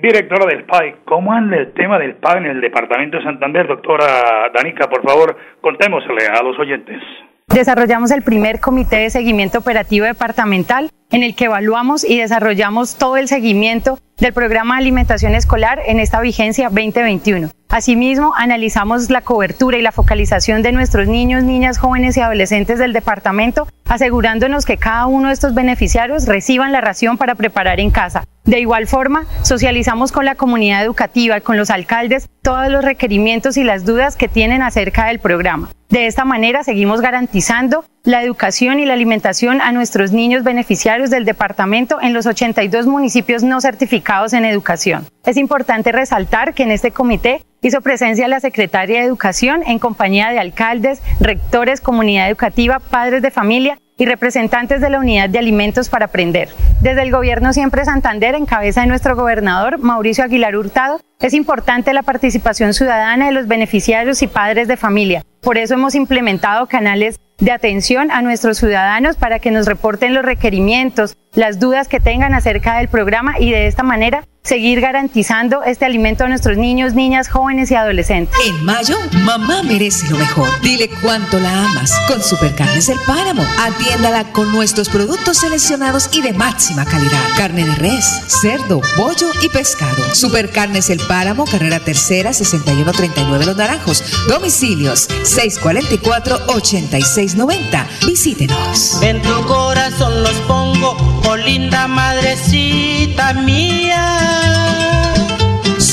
directora 0.00 0.46
del 0.46 0.64
PAI. 0.64 0.96
¿Cómo 1.04 1.32
anda 1.32 1.56
el 1.56 1.72
tema 1.72 1.98
del 1.98 2.14
PAI 2.14 2.38
en 2.38 2.46
el 2.46 2.60
departamento 2.60 3.16
de 3.16 3.24
Santander? 3.24 3.66
Doctora 3.66 4.50
Danica, 4.54 4.88
por 4.88 5.02
favor, 5.02 5.36
contémosle 5.60 6.26
a 6.28 6.42
los 6.42 6.58
oyentes. 6.58 7.02
Desarrollamos 7.48 8.10
el 8.10 8.22
primer 8.22 8.60
comité 8.60 8.96
de 8.96 9.10
seguimiento 9.10 9.58
operativo 9.58 10.04
departamental 10.04 10.90
en 11.10 11.22
el 11.22 11.34
que 11.34 11.46
evaluamos 11.46 12.04
y 12.04 12.18
desarrollamos 12.18 12.96
todo 12.96 13.16
el 13.16 13.28
seguimiento 13.28 13.98
del 14.18 14.32
programa 14.32 14.74
de 14.74 14.82
alimentación 14.82 15.34
escolar 15.34 15.80
en 15.86 16.00
esta 16.00 16.20
vigencia 16.20 16.68
2021. 16.68 17.50
Asimismo, 17.68 18.32
analizamos 18.36 19.10
la 19.10 19.20
cobertura 19.20 19.76
y 19.76 19.82
la 19.82 19.92
focalización 19.92 20.62
de 20.62 20.72
nuestros 20.72 21.06
niños, 21.06 21.44
niñas, 21.44 21.78
jóvenes 21.78 22.16
y 22.16 22.20
adolescentes 22.20 22.78
del 22.78 22.92
departamento, 22.92 23.68
asegurándonos 23.86 24.64
que 24.64 24.78
cada 24.78 25.06
uno 25.06 25.28
de 25.28 25.34
estos 25.34 25.54
beneficiarios 25.54 26.26
reciban 26.26 26.72
la 26.72 26.80
ración 26.80 27.18
para 27.18 27.34
preparar 27.34 27.78
en 27.78 27.90
casa. 27.90 28.24
De 28.44 28.58
igual 28.58 28.86
forma, 28.86 29.26
socializamos 29.42 30.12
con 30.12 30.24
la 30.24 30.34
comunidad 30.34 30.82
educativa 30.82 31.36
y 31.36 31.42
con 31.42 31.58
los 31.58 31.68
alcaldes 31.68 32.28
todos 32.42 32.68
los 32.70 32.82
requerimientos 32.82 33.58
y 33.58 33.64
las 33.64 33.84
dudas 33.84 34.16
que 34.16 34.28
tienen 34.28 34.62
acerca 34.62 35.06
del 35.06 35.18
programa. 35.18 35.68
De 35.90 36.06
esta 36.06 36.24
manera 36.24 36.64
seguimos 36.64 37.02
garantizando 37.02 37.84
la 38.08 38.22
educación 38.22 38.80
y 38.80 38.86
la 38.86 38.94
alimentación 38.94 39.60
a 39.60 39.70
nuestros 39.70 40.12
niños 40.12 40.42
beneficiarios 40.42 41.10
del 41.10 41.26
departamento 41.26 42.00
en 42.00 42.14
los 42.14 42.24
82 42.24 42.86
municipios 42.86 43.42
no 43.42 43.60
certificados 43.60 44.32
en 44.32 44.46
educación. 44.46 45.04
Es 45.26 45.36
importante 45.36 45.92
resaltar 45.92 46.54
que 46.54 46.62
en 46.62 46.70
este 46.70 46.90
comité 46.90 47.44
hizo 47.60 47.82
presencia 47.82 48.26
la 48.26 48.40
secretaria 48.40 49.00
de 49.00 49.06
Educación 49.06 49.62
en 49.66 49.78
compañía 49.78 50.30
de 50.30 50.38
alcaldes, 50.38 51.02
rectores, 51.20 51.82
comunidad 51.82 52.30
educativa, 52.30 52.78
padres 52.78 53.20
de 53.20 53.30
familia 53.30 53.78
y 53.98 54.06
representantes 54.06 54.80
de 54.80 54.88
la 54.88 55.00
Unidad 55.00 55.28
de 55.28 55.40
Alimentos 55.40 55.90
para 55.90 56.06
Aprender. 56.06 56.48
Desde 56.80 57.02
el 57.02 57.10
Gobierno 57.10 57.52
Siempre 57.52 57.84
Santander, 57.84 58.34
en 58.36 58.46
cabeza 58.46 58.80
de 58.80 58.86
nuestro 58.86 59.16
gobernador 59.16 59.76
Mauricio 59.80 60.24
Aguilar 60.24 60.56
Hurtado, 60.56 60.98
es 61.20 61.34
importante 61.34 61.92
la 61.92 62.04
participación 62.04 62.72
ciudadana 62.72 63.26
de 63.26 63.32
los 63.32 63.48
beneficiarios 63.48 64.22
y 64.22 64.28
padres 64.28 64.66
de 64.66 64.78
familia. 64.78 65.22
Por 65.42 65.58
eso 65.58 65.74
hemos 65.74 65.94
implementado 65.94 66.68
canales 66.68 67.18
de 67.38 67.52
atención 67.52 68.10
a 68.10 68.22
nuestros 68.22 68.58
ciudadanos 68.58 69.16
para 69.16 69.38
que 69.38 69.50
nos 69.50 69.66
reporten 69.66 70.14
los 70.14 70.24
requerimientos, 70.24 71.16
las 71.34 71.58
dudas 71.58 71.88
que 71.88 72.00
tengan 72.00 72.34
acerca 72.34 72.78
del 72.78 72.88
programa 72.88 73.38
y 73.38 73.50
de 73.50 73.66
esta 73.66 73.82
manera 73.82 74.24
seguir 74.48 74.80
garantizando 74.80 75.62
este 75.62 75.84
alimento 75.84 76.24
a 76.24 76.28
nuestros 76.28 76.56
niños, 76.56 76.94
niñas, 76.94 77.28
jóvenes 77.28 77.70
y 77.70 77.74
adolescentes. 77.74 78.34
En 78.46 78.64
mayo, 78.64 78.96
mamá 79.24 79.62
merece 79.62 80.08
lo 80.08 80.16
mejor. 80.16 80.48
Dile 80.62 80.88
cuánto 81.02 81.38
la 81.38 81.66
amas 81.66 81.92
con 82.08 82.22
Supercarnes 82.22 82.86
del 82.86 82.96
Páramo. 83.06 83.44
Atiéndala 83.60 84.24
con 84.32 84.50
nuestros 84.50 84.88
productos 84.88 85.36
seleccionados 85.36 86.08
y 86.12 86.22
de 86.22 86.32
máxima 86.32 86.86
calidad. 86.86 87.20
Carne 87.36 87.66
de 87.66 87.74
res, 87.74 88.06
cerdo, 88.40 88.80
pollo 88.96 89.28
y 89.42 89.50
pescado. 89.50 90.02
Supercarnes 90.14 90.88
El 90.88 91.00
Páramo, 91.06 91.44
carrera 91.44 91.80
tercera, 91.80 92.32
6139 92.32 93.44
Los 93.44 93.56
Naranjos. 93.56 94.02
Domicilios 94.28 95.10
644-8690. 95.24 97.86
Visítenos. 98.06 99.02
En 99.02 99.20
tu 99.20 99.46
corazón 99.46 100.22
los 100.22 100.32
pongo, 100.46 100.96
oh 101.30 101.36
linda 101.36 101.86
madrecita 101.88 103.34
mía. 103.34 104.47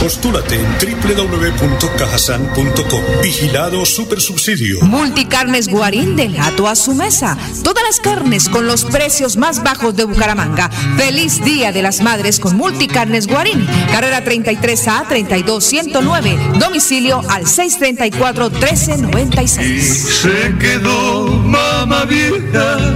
Postúlate 0.00 0.56
en 0.56 0.66
www.cajasan.com. 0.78 3.00
Vigilado 3.22 3.84
Supersubsidio. 3.86 4.80
Multicarnes 4.82 5.68
Guarín 5.68 6.16
del 6.16 6.34
gato 6.34 6.66
a 6.68 6.74
su 6.74 6.94
mesa. 6.94 7.38
Todas 7.62 7.84
las 7.84 8.00
carnes 8.00 8.48
con 8.48 8.66
los 8.66 8.84
precios 8.84 9.36
más 9.36 9.62
bajos 9.62 9.94
de 9.96 10.04
Bucaramanga. 10.04 10.68
Feliz 10.96 11.42
Día 11.44 11.72
de 11.72 11.82
las 11.82 12.00
Madres 12.02 12.40
con 12.40 12.56
Multicarnes 12.56 13.26
Guarín. 13.26 13.66
Carrera 13.90 14.24
33A 14.24 15.06
32109. 15.08 16.38
Domicilio 16.58 17.20
al 17.28 17.46
634 17.46 18.50
1396. 18.50 20.20
Se 20.22 20.54
quedó 20.58 21.26
mamá 21.28 22.04
vieja, 22.04 22.94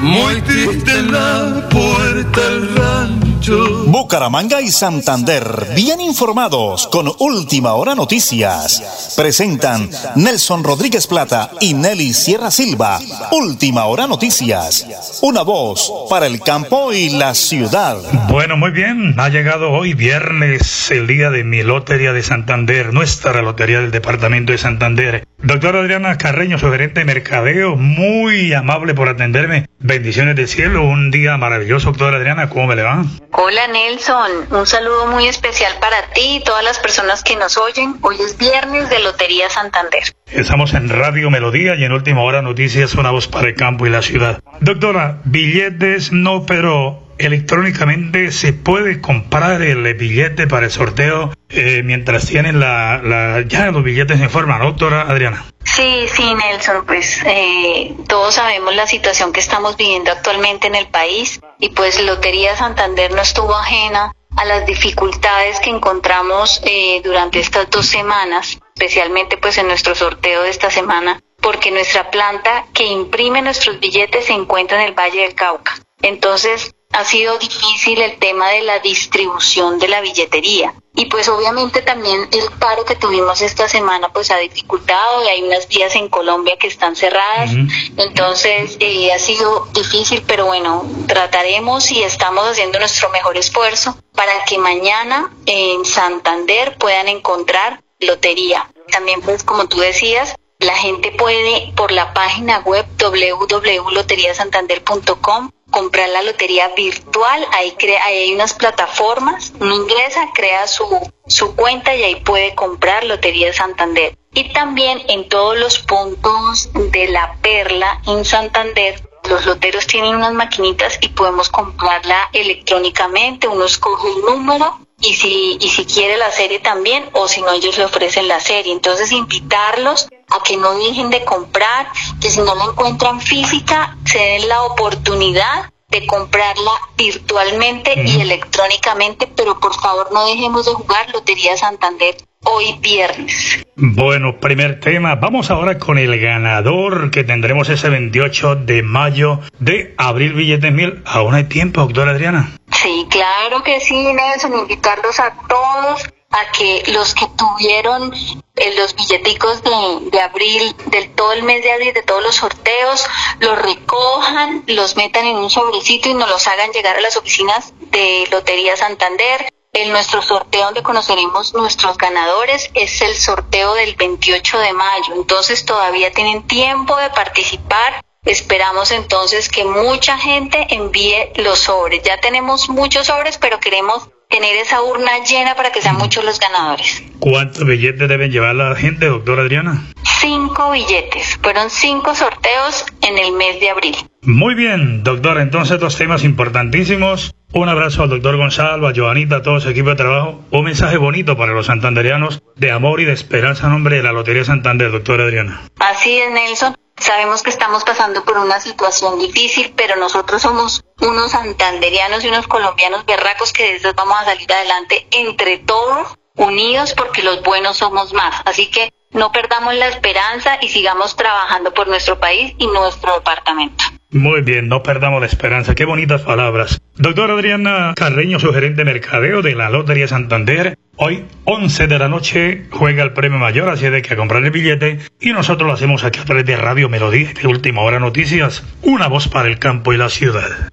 muy 0.00 0.40
triste 0.42 0.98
en 0.98 1.12
la 1.12 1.68
puerta 1.68 2.40
del 2.50 2.74
rancho. 2.74 3.31
Bucaramanga 3.44 4.60
y 4.60 4.68
Santander, 4.68 5.72
bien 5.74 6.00
informados 6.00 6.86
con 6.86 7.10
Última 7.18 7.72
Hora 7.72 7.96
Noticias. 7.96 9.14
Presentan 9.16 9.90
Nelson 10.14 10.62
Rodríguez 10.62 11.08
Plata 11.08 11.50
y 11.60 11.74
Nelly 11.74 12.12
Sierra 12.12 12.52
Silva. 12.52 13.00
Última 13.32 13.86
Hora 13.86 14.06
Noticias. 14.06 15.18
Una 15.22 15.42
voz 15.42 15.92
para 16.08 16.26
el 16.26 16.40
campo 16.40 16.92
y 16.92 17.10
la 17.10 17.34
ciudad. 17.34 17.96
Bueno, 18.28 18.56
muy 18.56 18.70
bien. 18.70 19.18
Ha 19.18 19.28
llegado 19.28 19.72
hoy 19.72 19.94
viernes 19.94 20.90
el 20.92 21.08
día 21.08 21.30
de 21.30 21.42
mi 21.42 21.64
lotería 21.64 22.12
de 22.12 22.22
Santander, 22.22 22.92
nuestra 22.94 23.42
lotería 23.42 23.80
del 23.80 23.90
departamento 23.90 24.52
de 24.52 24.58
Santander. 24.58 25.26
Doctora 25.42 25.80
Adriana 25.80 26.16
Carreño, 26.18 26.56
su 26.56 26.70
gerente 26.70 27.00
de 27.00 27.06
mercadeo, 27.06 27.74
muy 27.74 28.52
amable 28.52 28.94
por 28.94 29.08
atenderme. 29.08 29.66
Bendiciones 29.80 30.36
del 30.36 30.46
cielo. 30.46 30.84
Un 30.84 31.10
día 31.10 31.36
maravilloso, 31.36 31.88
doctora 31.88 32.18
Adriana. 32.18 32.48
¿Cómo 32.48 32.68
me 32.68 32.76
le 32.76 32.82
va? 32.82 33.04
Hola 33.34 33.66
Nelson, 33.66 34.30
un 34.50 34.66
saludo 34.66 35.06
muy 35.06 35.26
especial 35.26 35.72
para 35.80 36.02
ti 36.12 36.36
y 36.36 36.44
todas 36.44 36.62
las 36.62 36.78
personas 36.78 37.24
que 37.24 37.34
nos 37.34 37.56
oyen. 37.56 37.96
Hoy 38.02 38.16
es 38.20 38.36
viernes 38.36 38.90
de 38.90 38.98
Lotería 39.00 39.48
Santander. 39.48 40.02
Estamos 40.26 40.74
en 40.74 40.90
Radio 40.90 41.30
Melodía 41.30 41.74
y 41.74 41.84
en 41.84 41.92
Última 41.92 42.22
Hora 42.22 42.42
Noticias, 42.42 42.94
una 42.94 43.10
voz 43.10 43.28
para 43.28 43.48
el 43.48 43.54
campo 43.54 43.86
y 43.86 43.90
la 43.90 44.02
ciudad. 44.02 44.42
Doctora, 44.60 45.20
billetes 45.24 46.12
no, 46.12 46.44
pero 46.44 47.01
electrónicamente 47.18 48.30
se 48.32 48.52
puede 48.52 49.00
comprar 49.00 49.62
el 49.62 49.94
billete 49.94 50.46
para 50.46 50.66
el 50.66 50.72
sorteo 50.72 51.32
eh, 51.48 51.82
mientras 51.84 52.26
tienen 52.26 52.60
la, 52.60 53.00
la- 53.02 53.42
ya 53.46 53.70
los 53.70 53.82
billetes 53.84 54.20
en 54.20 54.30
forma, 54.30 54.58
¿no, 54.58 54.66
doctora 54.66 55.02
Adriana? 55.02 55.44
Sí, 55.64 56.06
sí, 56.12 56.34
Nelson, 56.34 56.84
pues 56.86 57.22
eh, 57.24 57.94
todos 58.08 58.34
sabemos 58.34 58.74
la 58.74 58.86
situación 58.86 59.32
que 59.32 59.40
estamos 59.40 59.76
viviendo 59.76 60.10
actualmente 60.10 60.66
en 60.66 60.74
el 60.74 60.88
país 60.88 61.40
y 61.58 61.70
pues 61.70 62.00
Lotería 62.02 62.56
Santander 62.56 63.12
no 63.12 63.22
estuvo 63.22 63.54
ajena 63.56 64.12
a 64.36 64.44
las 64.44 64.66
dificultades 64.66 65.60
que 65.60 65.70
encontramos 65.70 66.60
eh, 66.64 67.00
durante 67.04 67.38
estas 67.38 67.68
dos 67.70 67.86
semanas, 67.86 68.58
especialmente 68.74 69.36
pues 69.36 69.58
en 69.58 69.68
nuestro 69.68 69.94
sorteo 69.94 70.42
de 70.42 70.50
esta 70.50 70.70
semana, 70.70 71.20
porque 71.40 71.70
nuestra 71.70 72.10
planta 72.10 72.64
que 72.72 72.86
imprime 72.86 73.42
nuestros 73.42 73.78
billetes 73.78 74.26
se 74.26 74.32
encuentra 74.32 74.80
en 74.82 74.88
el 74.88 74.94
Valle 74.98 75.22
del 75.22 75.34
Cauca. 75.34 75.74
Entonces 76.00 76.74
ha 76.92 77.04
sido 77.04 77.36
difícil 77.38 78.00
el 78.00 78.18
tema 78.18 78.48
de 78.50 78.62
la 78.62 78.78
distribución 78.78 79.78
de 79.78 79.88
la 79.88 80.00
billetería. 80.00 80.72
Y 80.94 81.06
pues 81.06 81.26
obviamente 81.30 81.80
también 81.80 82.28
el 82.32 82.50
paro 82.58 82.84
que 82.84 82.96
tuvimos 82.96 83.40
esta 83.40 83.66
semana 83.66 84.12
pues 84.12 84.30
ha 84.30 84.36
dificultado 84.36 85.24
y 85.24 85.28
hay 85.28 85.42
unas 85.42 85.66
vías 85.66 85.96
en 85.96 86.10
Colombia 86.10 86.58
que 86.58 86.66
están 86.66 86.96
cerradas. 86.96 87.50
Entonces 87.96 88.76
eh, 88.78 89.10
ha 89.10 89.18
sido 89.18 89.68
difícil, 89.72 90.22
pero 90.26 90.44
bueno, 90.44 90.84
trataremos 91.08 91.90
y 91.90 92.02
estamos 92.02 92.46
haciendo 92.46 92.78
nuestro 92.78 93.08
mejor 93.08 93.38
esfuerzo 93.38 93.96
para 94.14 94.44
que 94.44 94.58
mañana 94.58 95.32
en 95.46 95.86
Santander 95.86 96.76
puedan 96.76 97.08
encontrar 97.08 97.82
lotería. 97.98 98.68
También 98.90 99.22
pues 99.22 99.44
como 99.44 99.68
tú 99.68 99.78
decías, 99.78 100.34
la 100.58 100.76
gente 100.76 101.10
puede 101.12 101.72
por 101.74 101.90
la 101.90 102.12
página 102.12 102.58
web 102.60 102.84
www.loteriasantander.com 102.98 105.50
comprar 105.72 106.08
la 106.10 106.22
lotería 106.22 106.68
virtual. 106.76 107.44
Ahí, 107.52 107.72
crea, 107.72 108.00
ahí 108.04 108.18
hay 108.18 108.34
unas 108.34 108.54
plataformas. 108.54 109.52
Uno 109.58 109.74
ingresa, 109.74 110.28
crea 110.32 110.68
su, 110.68 110.86
su 111.26 111.56
cuenta 111.56 111.96
y 111.96 112.04
ahí 112.04 112.16
puede 112.20 112.54
comprar 112.54 113.02
Lotería 113.02 113.52
Santander. 113.52 114.16
Y 114.34 114.52
también 114.52 115.02
en 115.08 115.28
todos 115.28 115.58
los 115.58 115.80
puntos 115.80 116.70
de 116.72 117.08
la 117.08 117.36
Perla 117.42 118.00
en 118.06 118.24
Santander. 118.24 119.02
Los 119.28 119.46
loteros 119.46 119.86
tienen 119.86 120.14
unas 120.16 120.32
maquinitas 120.32 120.98
y 121.00 121.08
podemos 121.08 121.48
comprarla 121.48 122.28
electrónicamente. 122.32 123.48
Uno 123.48 123.64
escoge 123.64 124.08
el 124.08 124.20
número 124.22 124.78
y 125.02 125.14
si, 125.14 125.58
y 125.60 125.68
si 125.68 125.84
quiere 125.84 126.16
la 126.16 126.30
serie 126.30 126.60
también, 126.60 127.08
o 127.12 127.28
si 127.28 127.42
no, 127.42 127.52
ellos 127.52 127.76
le 127.76 127.84
ofrecen 127.84 128.28
la 128.28 128.40
serie. 128.40 128.72
Entonces, 128.72 129.12
invitarlos 129.12 130.08
a 130.30 130.42
que 130.42 130.56
no 130.56 130.74
dejen 130.78 131.10
de 131.10 131.24
comprar, 131.24 131.88
que 132.20 132.30
si 132.30 132.40
no 132.40 132.54
la 132.54 132.64
encuentran 132.64 133.20
física, 133.20 133.96
se 134.06 134.18
den 134.18 134.48
la 134.48 134.62
oportunidad 134.62 135.70
de 135.88 136.06
comprarla 136.06 136.70
virtualmente 136.96 137.92
y 138.02 138.20
electrónicamente, 138.20 139.26
pero 139.26 139.60
por 139.60 139.74
favor 139.78 140.10
no 140.12 140.24
dejemos 140.26 140.64
de 140.64 140.72
jugar 140.72 141.10
Lotería 141.12 141.56
Santander 141.56 142.16
hoy 142.52 142.78
viernes. 142.80 143.64
Bueno, 143.76 144.38
primer 144.38 144.80
tema. 144.80 145.14
Vamos 145.14 145.50
ahora 145.50 145.78
con 145.78 145.98
el 145.98 146.20
ganador 146.20 147.10
que 147.10 147.24
tendremos 147.24 147.68
ese 147.68 147.88
28 147.88 148.56
de 148.56 148.82
mayo 148.82 149.40
de 149.58 149.94
Abril 149.96 150.34
Billetes 150.34 150.72
Mil. 150.72 151.02
Aún 151.06 151.34
hay 151.34 151.44
tiempo, 151.44 151.80
doctora 151.80 152.12
Adriana. 152.12 152.50
Sí, 152.70 153.06
claro 153.10 153.62
que 153.62 153.80
sí, 153.80 154.12
Nelson, 154.12 154.58
invitarlos 154.60 155.18
a 155.20 155.34
todos 155.48 156.08
a 156.32 156.50
que 156.50 156.82
los 156.92 157.14
que 157.14 157.26
tuvieron 157.36 158.12
eh, 158.56 158.74
los 158.76 158.96
billeticos 158.96 159.62
de, 159.62 160.10
de 160.10 160.20
abril, 160.20 160.74
del 160.86 161.10
todo 161.10 161.32
el 161.32 161.42
mes 161.42 161.62
de 161.62 161.72
abril, 161.72 161.92
de 161.92 162.02
todos 162.02 162.22
los 162.22 162.36
sorteos, 162.36 163.06
los 163.40 163.60
recojan, 163.60 164.64
los 164.66 164.96
metan 164.96 165.26
en 165.26 165.36
un 165.36 165.50
sobrecito 165.50 166.08
y 166.08 166.14
nos 166.14 166.28
los 166.30 166.46
hagan 166.46 166.70
llegar 166.72 166.96
a 166.96 167.00
las 167.00 167.16
oficinas 167.16 167.72
de 167.90 168.26
Lotería 168.30 168.76
Santander. 168.76 169.52
El 169.72 169.90
nuestro 169.90 170.20
sorteo 170.20 170.66
donde 170.66 170.82
conoceremos 170.82 171.54
nuestros 171.54 171.96
ganadores 171.96 172.70
es 172.74 173.00
el 173.00 173.14
sorteo 173.14 173.74
del 173.74 173.94
28 173.96 174.58
de 174.58 174.72
mayo. 174.74 175.14
Entonces 175.16 175.64
todavía 175.64 176.10
tienen 176.12 176.46
tiempo 176.46 176.94
de 176.98 177.08
participar. 177.08 178.04
Esperamos 178.24 178.90
entonces 178.92 179.48
que 179.48 179.64
mucha 179.64 180.18
gente 180.18 180.66
envíe 180.74 181.32
los 181.36 181.60
sobres. 181.60 182.02
Ya 182.02 182.20
tenemos 182.20 182.68
muchos 182.68 183.06
sobres, 183.06 183.38
pero 183.38 183.60
queremos 183.60 184.10
tener 184.28 184.56
esa 184.56 184.82
urna 184.82 185.24
llena 185.24 185.54
para 185.54 185.72
que 185.72 185.80
sean 185.80 185.96
muchos 185.96 186.22
los 186.22 186.38
ganadores. 186.38 187.02
¿Cuántos 187.18 187.64
billetes 187.64 188.08
deben 188.08 188.30
llevar 188.30 188.54
la 188.54 188.76
gente, 188.76 189.06
doctora 189.06 189.42
Adriana? 189.42 189.82
Cinco 190.20 190.70
billetes. 190.70 191.38
Fueron 191.42 191.70
cinco 191.70 192.14
sorteos 192.14 192.84
en 193.00 193.18
el 193.18 193.32
mes 193.32 193.58
de 193.58 193.70
abril. 193.70 193.96
Muy 194.22 194.54
bien, 194.54 195.02
doctor. 195.02 195.38
Entonces, 195.40 195.80
dos 195.80 195.96
temas 195.96 196.24
importantísimos. 196.24 197.34
Un 197.54 197.68
abrazo 197.68 198.02
al 198.02 198.08
doctor 198.08 198.38
Gonzalo, 198.38 198.88
a 198.88 198.94
Joanita, 198.96 199.36
a 199.36 199.42
todo 199.42 199.60
su 199.60 199.68
equipo 199.68 199.90
de 199.90 199.96
trabajo. 199.96 200.40
Un 200.50 200.64
mensaje 200.64 200.96
bonito 200.96 201.36
para 201.36 201.52
los 201.52 201.66
santanderianos 201.66 202.42
de 202.56 202.70
amor 202.70 202.98
y 203.02 203.04
de 203.04 203.12
esperanza 203.12 203.66
en 203.66 203.72
nombre 203.72 203.96
de 203.96 204.02
la 204.02 204.12
Lotería 204.12 204.42
Santander, 204.42 204.90
doctora 204.90 205.24
Adriana. 205.24 205.60
Así 205.78 206.18
es, 206.18 206.32
Nelson. 206.32 206.74
Sabemos 206.96 207.42
que 207.42 207.50
estamos 207.50 207.84
pasando 207.84 208.24
por 208.24 208.38
una 208.38 208.58
situación 208.58 209.18
difícil, 209.18 209.74
pero 209.76 209.96
nosotros 209.96 210.40
somos 210.40 210.82
unos 211.02 211.32
santanderianos 211.32 212.24
y 212.24 212.28
unos 212.28 212.46
colombianos 212.48 213.04
berracos 213.04 213.52
que 213.52 213.74
desde 213.74 213.92
vamos 213.92 214.16
a 214.22 214.24
salir 214.24 214.50
adelante 214.50 215.06
entre 215.10 215.58
todos, 215.58 216.14
unidos, 216.36 216.94
porque 216.96 217.22
los 217.22 217.42
buenos 217.42 217.76
somos 217.76 218.14
más. 218.14 218.40
Así 218.46 218.70
que 218.70 218.94
no 219.10 219.30
perdamos 219.30 219.74
la 219.74 219.88
esperanza 219.88 220.56
y 220.62 220.68
sigamos 220.68 221.16
trabajando 221.16 221.74
por 221.74 221.86
nuestro 221.86 222.18
país 222.18 222.54
y 222.56 222.66
nuestro 222.66 223.12
departamento. 223.14 223.84
Muy 224.12 224.42
bien, 224.42 224.68
no 224.68 224.82
perdamos 224.82 225.20
la 225.22 225.26
esperanza. 225.26 225.74
Qué 225.74 225.86
bonitas 225.86 226.20
palabras. 226.20 226.82
Doctora 226.96 227.32
Adriana 227.32 227.94
Carreño, 227.96 228.38
su 228.38 228.52
gerente 228.52 228.84
de 228.84 228.92
mercadeo 228.92 229.40
de 229.40 229.54
la 229.54 229.70
Lotería 229.70 230.06
Santander. 230.06 230.76
Hoy, 230.96 231.24
11 231.44 231.86
de 231.86 231.98
la 231.98 232.08
noche, 232.08 232.66
juega 232.70 233.02
el 233.04 233.14
premio 233.14 233.38
mayor, 233.38 233.70
así 233.70 233.88
de 233.88 234.02
que 234.02 234.12
a 234.12 234.16
comprar 234.18 234.44
el 234.44 234.50
billete. 234.50 234.98
Y 235.18 235.32
nosotros 235.32 235.66
lo 235.66 235.72
hacemos 235.72 236.04
aquí 236.04 236.20
a 236.20 236.24
través 236.24 236.44
de 236.44 236.56
Radio 236.56 236.90
Melodía 236.90 237.32
de 237.32 237.48
Última 237.48 237.80
Hora 237.80 238.00
Noticias. 238.00 238.62
Una 238.82 239.08
voz 239.08 239.28
para 239.28 239.48
el 239.48 239.58
campo 239.58 239.94
y 239.94 239.96
la 239.96 240.10
ciudad. 240.10 240.71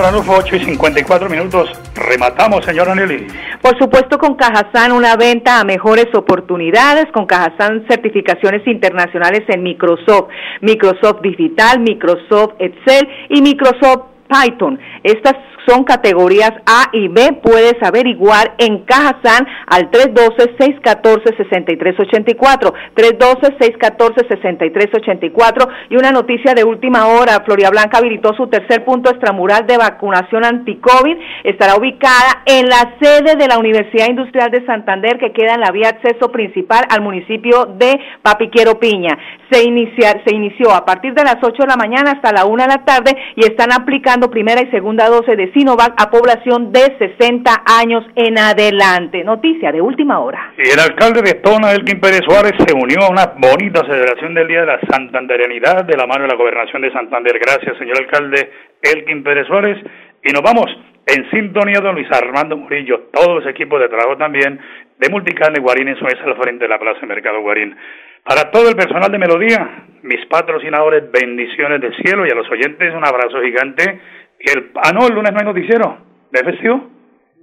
Anufo, 0.00 0.32
8 0.38 0.56
y 0.56 0.64
54 0.64 1.28
minutos. 1.28 1.70
Rematamos, 1.94 2.64
señora 2.64 2.94
Nelly. 2.94 3.26
Por 3.60 3.78
supuesto, 3.78 4.18
con 4.18 4.36
Cajazán 4.36 4.92
una 4.92 5.16
venta 5.16 5.60
a 5.60 5.64
mejores 5.64 6.06
oportunidades, 6.14 7.06
con 7.12 7.26
Cajazán 7.26 7.84
certificaciones 7.88 8.66
internacionales 8.66 9.42
en 9.48 9.62
Microsoft, 9.62 10.28
Microsoft 10.62 11.20
Digital, 11.22 11.80
Microsoft 11.80 12.54
Excel 12.58 13.08
y 13.28 13.42
Microsoft 13.42 14.11
Python. 14.32 14.78
Estas 15.02 15.34
son 15.66 15.84
categorías 15.84 16.52
A 16.66 16.88
y 16.92 17.08
B. 17.08 17.40
Puedes 17.42 17.74
averiguar 17.82 18.54
en 18.58 18.84
Cajazán 18.84 19.48
al 19.66 19.90
312-614-6384. 19.90 22.72
312-614-6384. 22.96 25.68
Y 25.90 25.96
una 25.96 26.10
noticia 26.10 26.54
de 26.54 26.64
última 26.64 27.08
hora. 27.08 27.42
Floria 27.44 27.68
Blanca 27.70 27.98
habilitó 27.98 28.32
su 28.34 28.48
tercer 28.48 28.84
punto 28.84 29.10
extramural 29.10 29.64
de 29.66 29.76
vacunación 29.76 30.44
anti-COVID. 30.44 31.16
Estará 31.44 31.76
ubicada 31.76 32.42
en 32.46 32.68
la 32.68 32.96
sede 33.00 33.36
de 33.36 33.46
la 33.46 33.58
Universidad 33.58 34.08
Industrial 34.08 34.50
de 34.50 34.66
Santander 34.66 35.18
que 35.18 35.32
queda 35.32 35.54
en 35.54 35.60
la 35.60 35.70
vía 35.70 35.90
acceso 35.90 36.32
principal 36.32 36.84
al 36.88 37.02
municipio 37.02 37.66
de 37.66 38.00
Papiquero 38.22 38.80
Piña. 38.80 39.16
Se, 39.50 39.62
iniciar, 39.62 40.22
se 40.26 40.34
inició 40.34 40.72
a 40.72 40.84
partir 40.84 41.14
de 41.14 41.22
las 41.24 41.36
8 41.42 41.62
de 41.62 41.68
la 41.68 41.76
mañana 41.76 42.10
hasta 42.12 42.32
la 42.32 42.46
1 42.46 42.62
de 42.62 42.68
la 42.68 42.84
tarde 42.84 43.16
y 43.36 43.44
están 43.44 43.72
aplicando 43.72 44.21
primera 44.30 44.62
y 44.62 44.70
segunda 44.70 45.08
dosis 45.08 45.36
de 45.36 45.52
Sinovac 45.52 45.94
a 45.96 46.10
población 46.10 46.72
de 46.72 46.96
60 46.98 47.62
años 47.66 48.04
en 48.16 48.38
adelante. 48.38 49.24
Noticia 49.24 49.72
de 49.72 49.80
última 49.80 50.20
hora. 50.20 50.52
Y 50.58 50.70
el 50.70 50.80
alcalde 50.80 51.22
de 51.22 51.34
Tona, 51.34 51.72
Elkin 51.72 52.00
Pérez 52.00 52.20
Suárez, 52.26 52.52
se 52.66 52.74
unió 52.74 53.02
a 53.02 53.10
una 53.10 53.32
bonita 53.36 53.80
celebración 53.86 54.34
del 54.34 54.48
Día 54.48 54.60
de 54.60 54.66
la 54.66 54.80
Santanderianidad 54.88 55.84
de 55.84 55.96
la 55.96 56.06
mano 56.06 56.22
de 56.22 56.28
la 56.28 56.36
Gobernación 56.36 56.82
de 56.82 56.92
Santander. 56.92 57.38
Gracias, 57.38 57.76
señor 57.78 57.98
alcalde 57.98 58.50
Elkin 58.82 59.22
Pérez 59.22 59.46
Suárez. 59.46 59.78
Y 60.24 60.32
nos 60.32 60.42
vamos 60.42 60.66
en 61.06 61.28
sintonía 61.30 61.80
de 61.80 61.92
Luis 61.92 62.08
Armando 62.12 62.56
Murillo, 62.56 63.08
todos 63.12 63.42
los 63.42 63.46
equipos 63.46 63.80
de 63.80 63.88
trabajo 63.88 64.16
también 64.16 64.60
de 64.98 65.08
Multicarne 65.08 65.60
Guarín 65.60 65.88
en 65.88 65.96
su 65.96 66.04
al 66.04 66.36
frente 66.36 66.64
de 66.64 66.68
la 66.68 66.78
Plaza 66.78 67.04
Mercado 67.06 67.40
Guarín. 67.40 67.76
Para 68.24 68.50
todo 68.50 68.68
el 68.68 68.76
personal 68.76 69.10
de 69.10 69.18
Melodía, 69.18 69.86
mis 70.02 70.24
patrocinadores, 70.26 71.10
bendiciones 71.10 71.80
del 71.80 71.94
cielo 71.96 72.24
y 72.26 72.30
a 72.30 72.34
los 72.34 72.48
oyentes 72.50 72.94
un 72.94 73.04
abrazo 73.04 73.40
gigante 73.42 74.00
el, 74.38 74.70
ah, 74.82 74.92
no, 74.92 75.06
el 75.06 75.14
lunes 75.14 75.32
no 75.32 75.38
hay 75.38 75.44
noticiero. 75.44 75.98
¿De 76.30 76.42
festivo? 76.44 76.88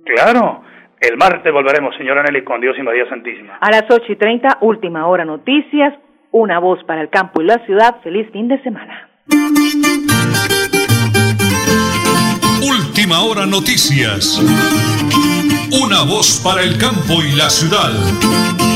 Claro. 0.06 0.64
El 1.00 1.16
martes 1.16 1.52
volveremos, 1.54 1.96
señora 1.96 2.24
Nelly, 2.24 2.44
con 2.44 2.60
Dios 2.60 2.76
y 2.78 2.84
María 2.84 3.08
Santísima. 3.08 3.58
A 3.62 3.72
las 3.72 3.84
ocho 3.90 4.12
y 4.12 4.18
treinta, 4.18 4.58
última 4.62 5.08
hora 5.08 5.24
noticias, 5.24 5.94
una 6.32 6.60
voz 6.60 6.84
para 6.84 7.02
el 7.02 7.10
campo 7.10 7.42
y 7.42 7.46
la 7.46 7.66
ciudad. 7.66 8.02
Feliz 8.04 8.30
fin 8.34 8.50
de 8.50 8.62
semana. 8.64 9.08
Última 12.62 13.22
hora 13.22 13.46
noticias. 13.46 14.40
Una 15.72 16.04
voz 16.04 16.42
para 16.44 16.64
el 16.64 16.78
campo 16.78 17.24
y 17.24 17.38
la 17.38 17.50
ciudad. 17.50 18.69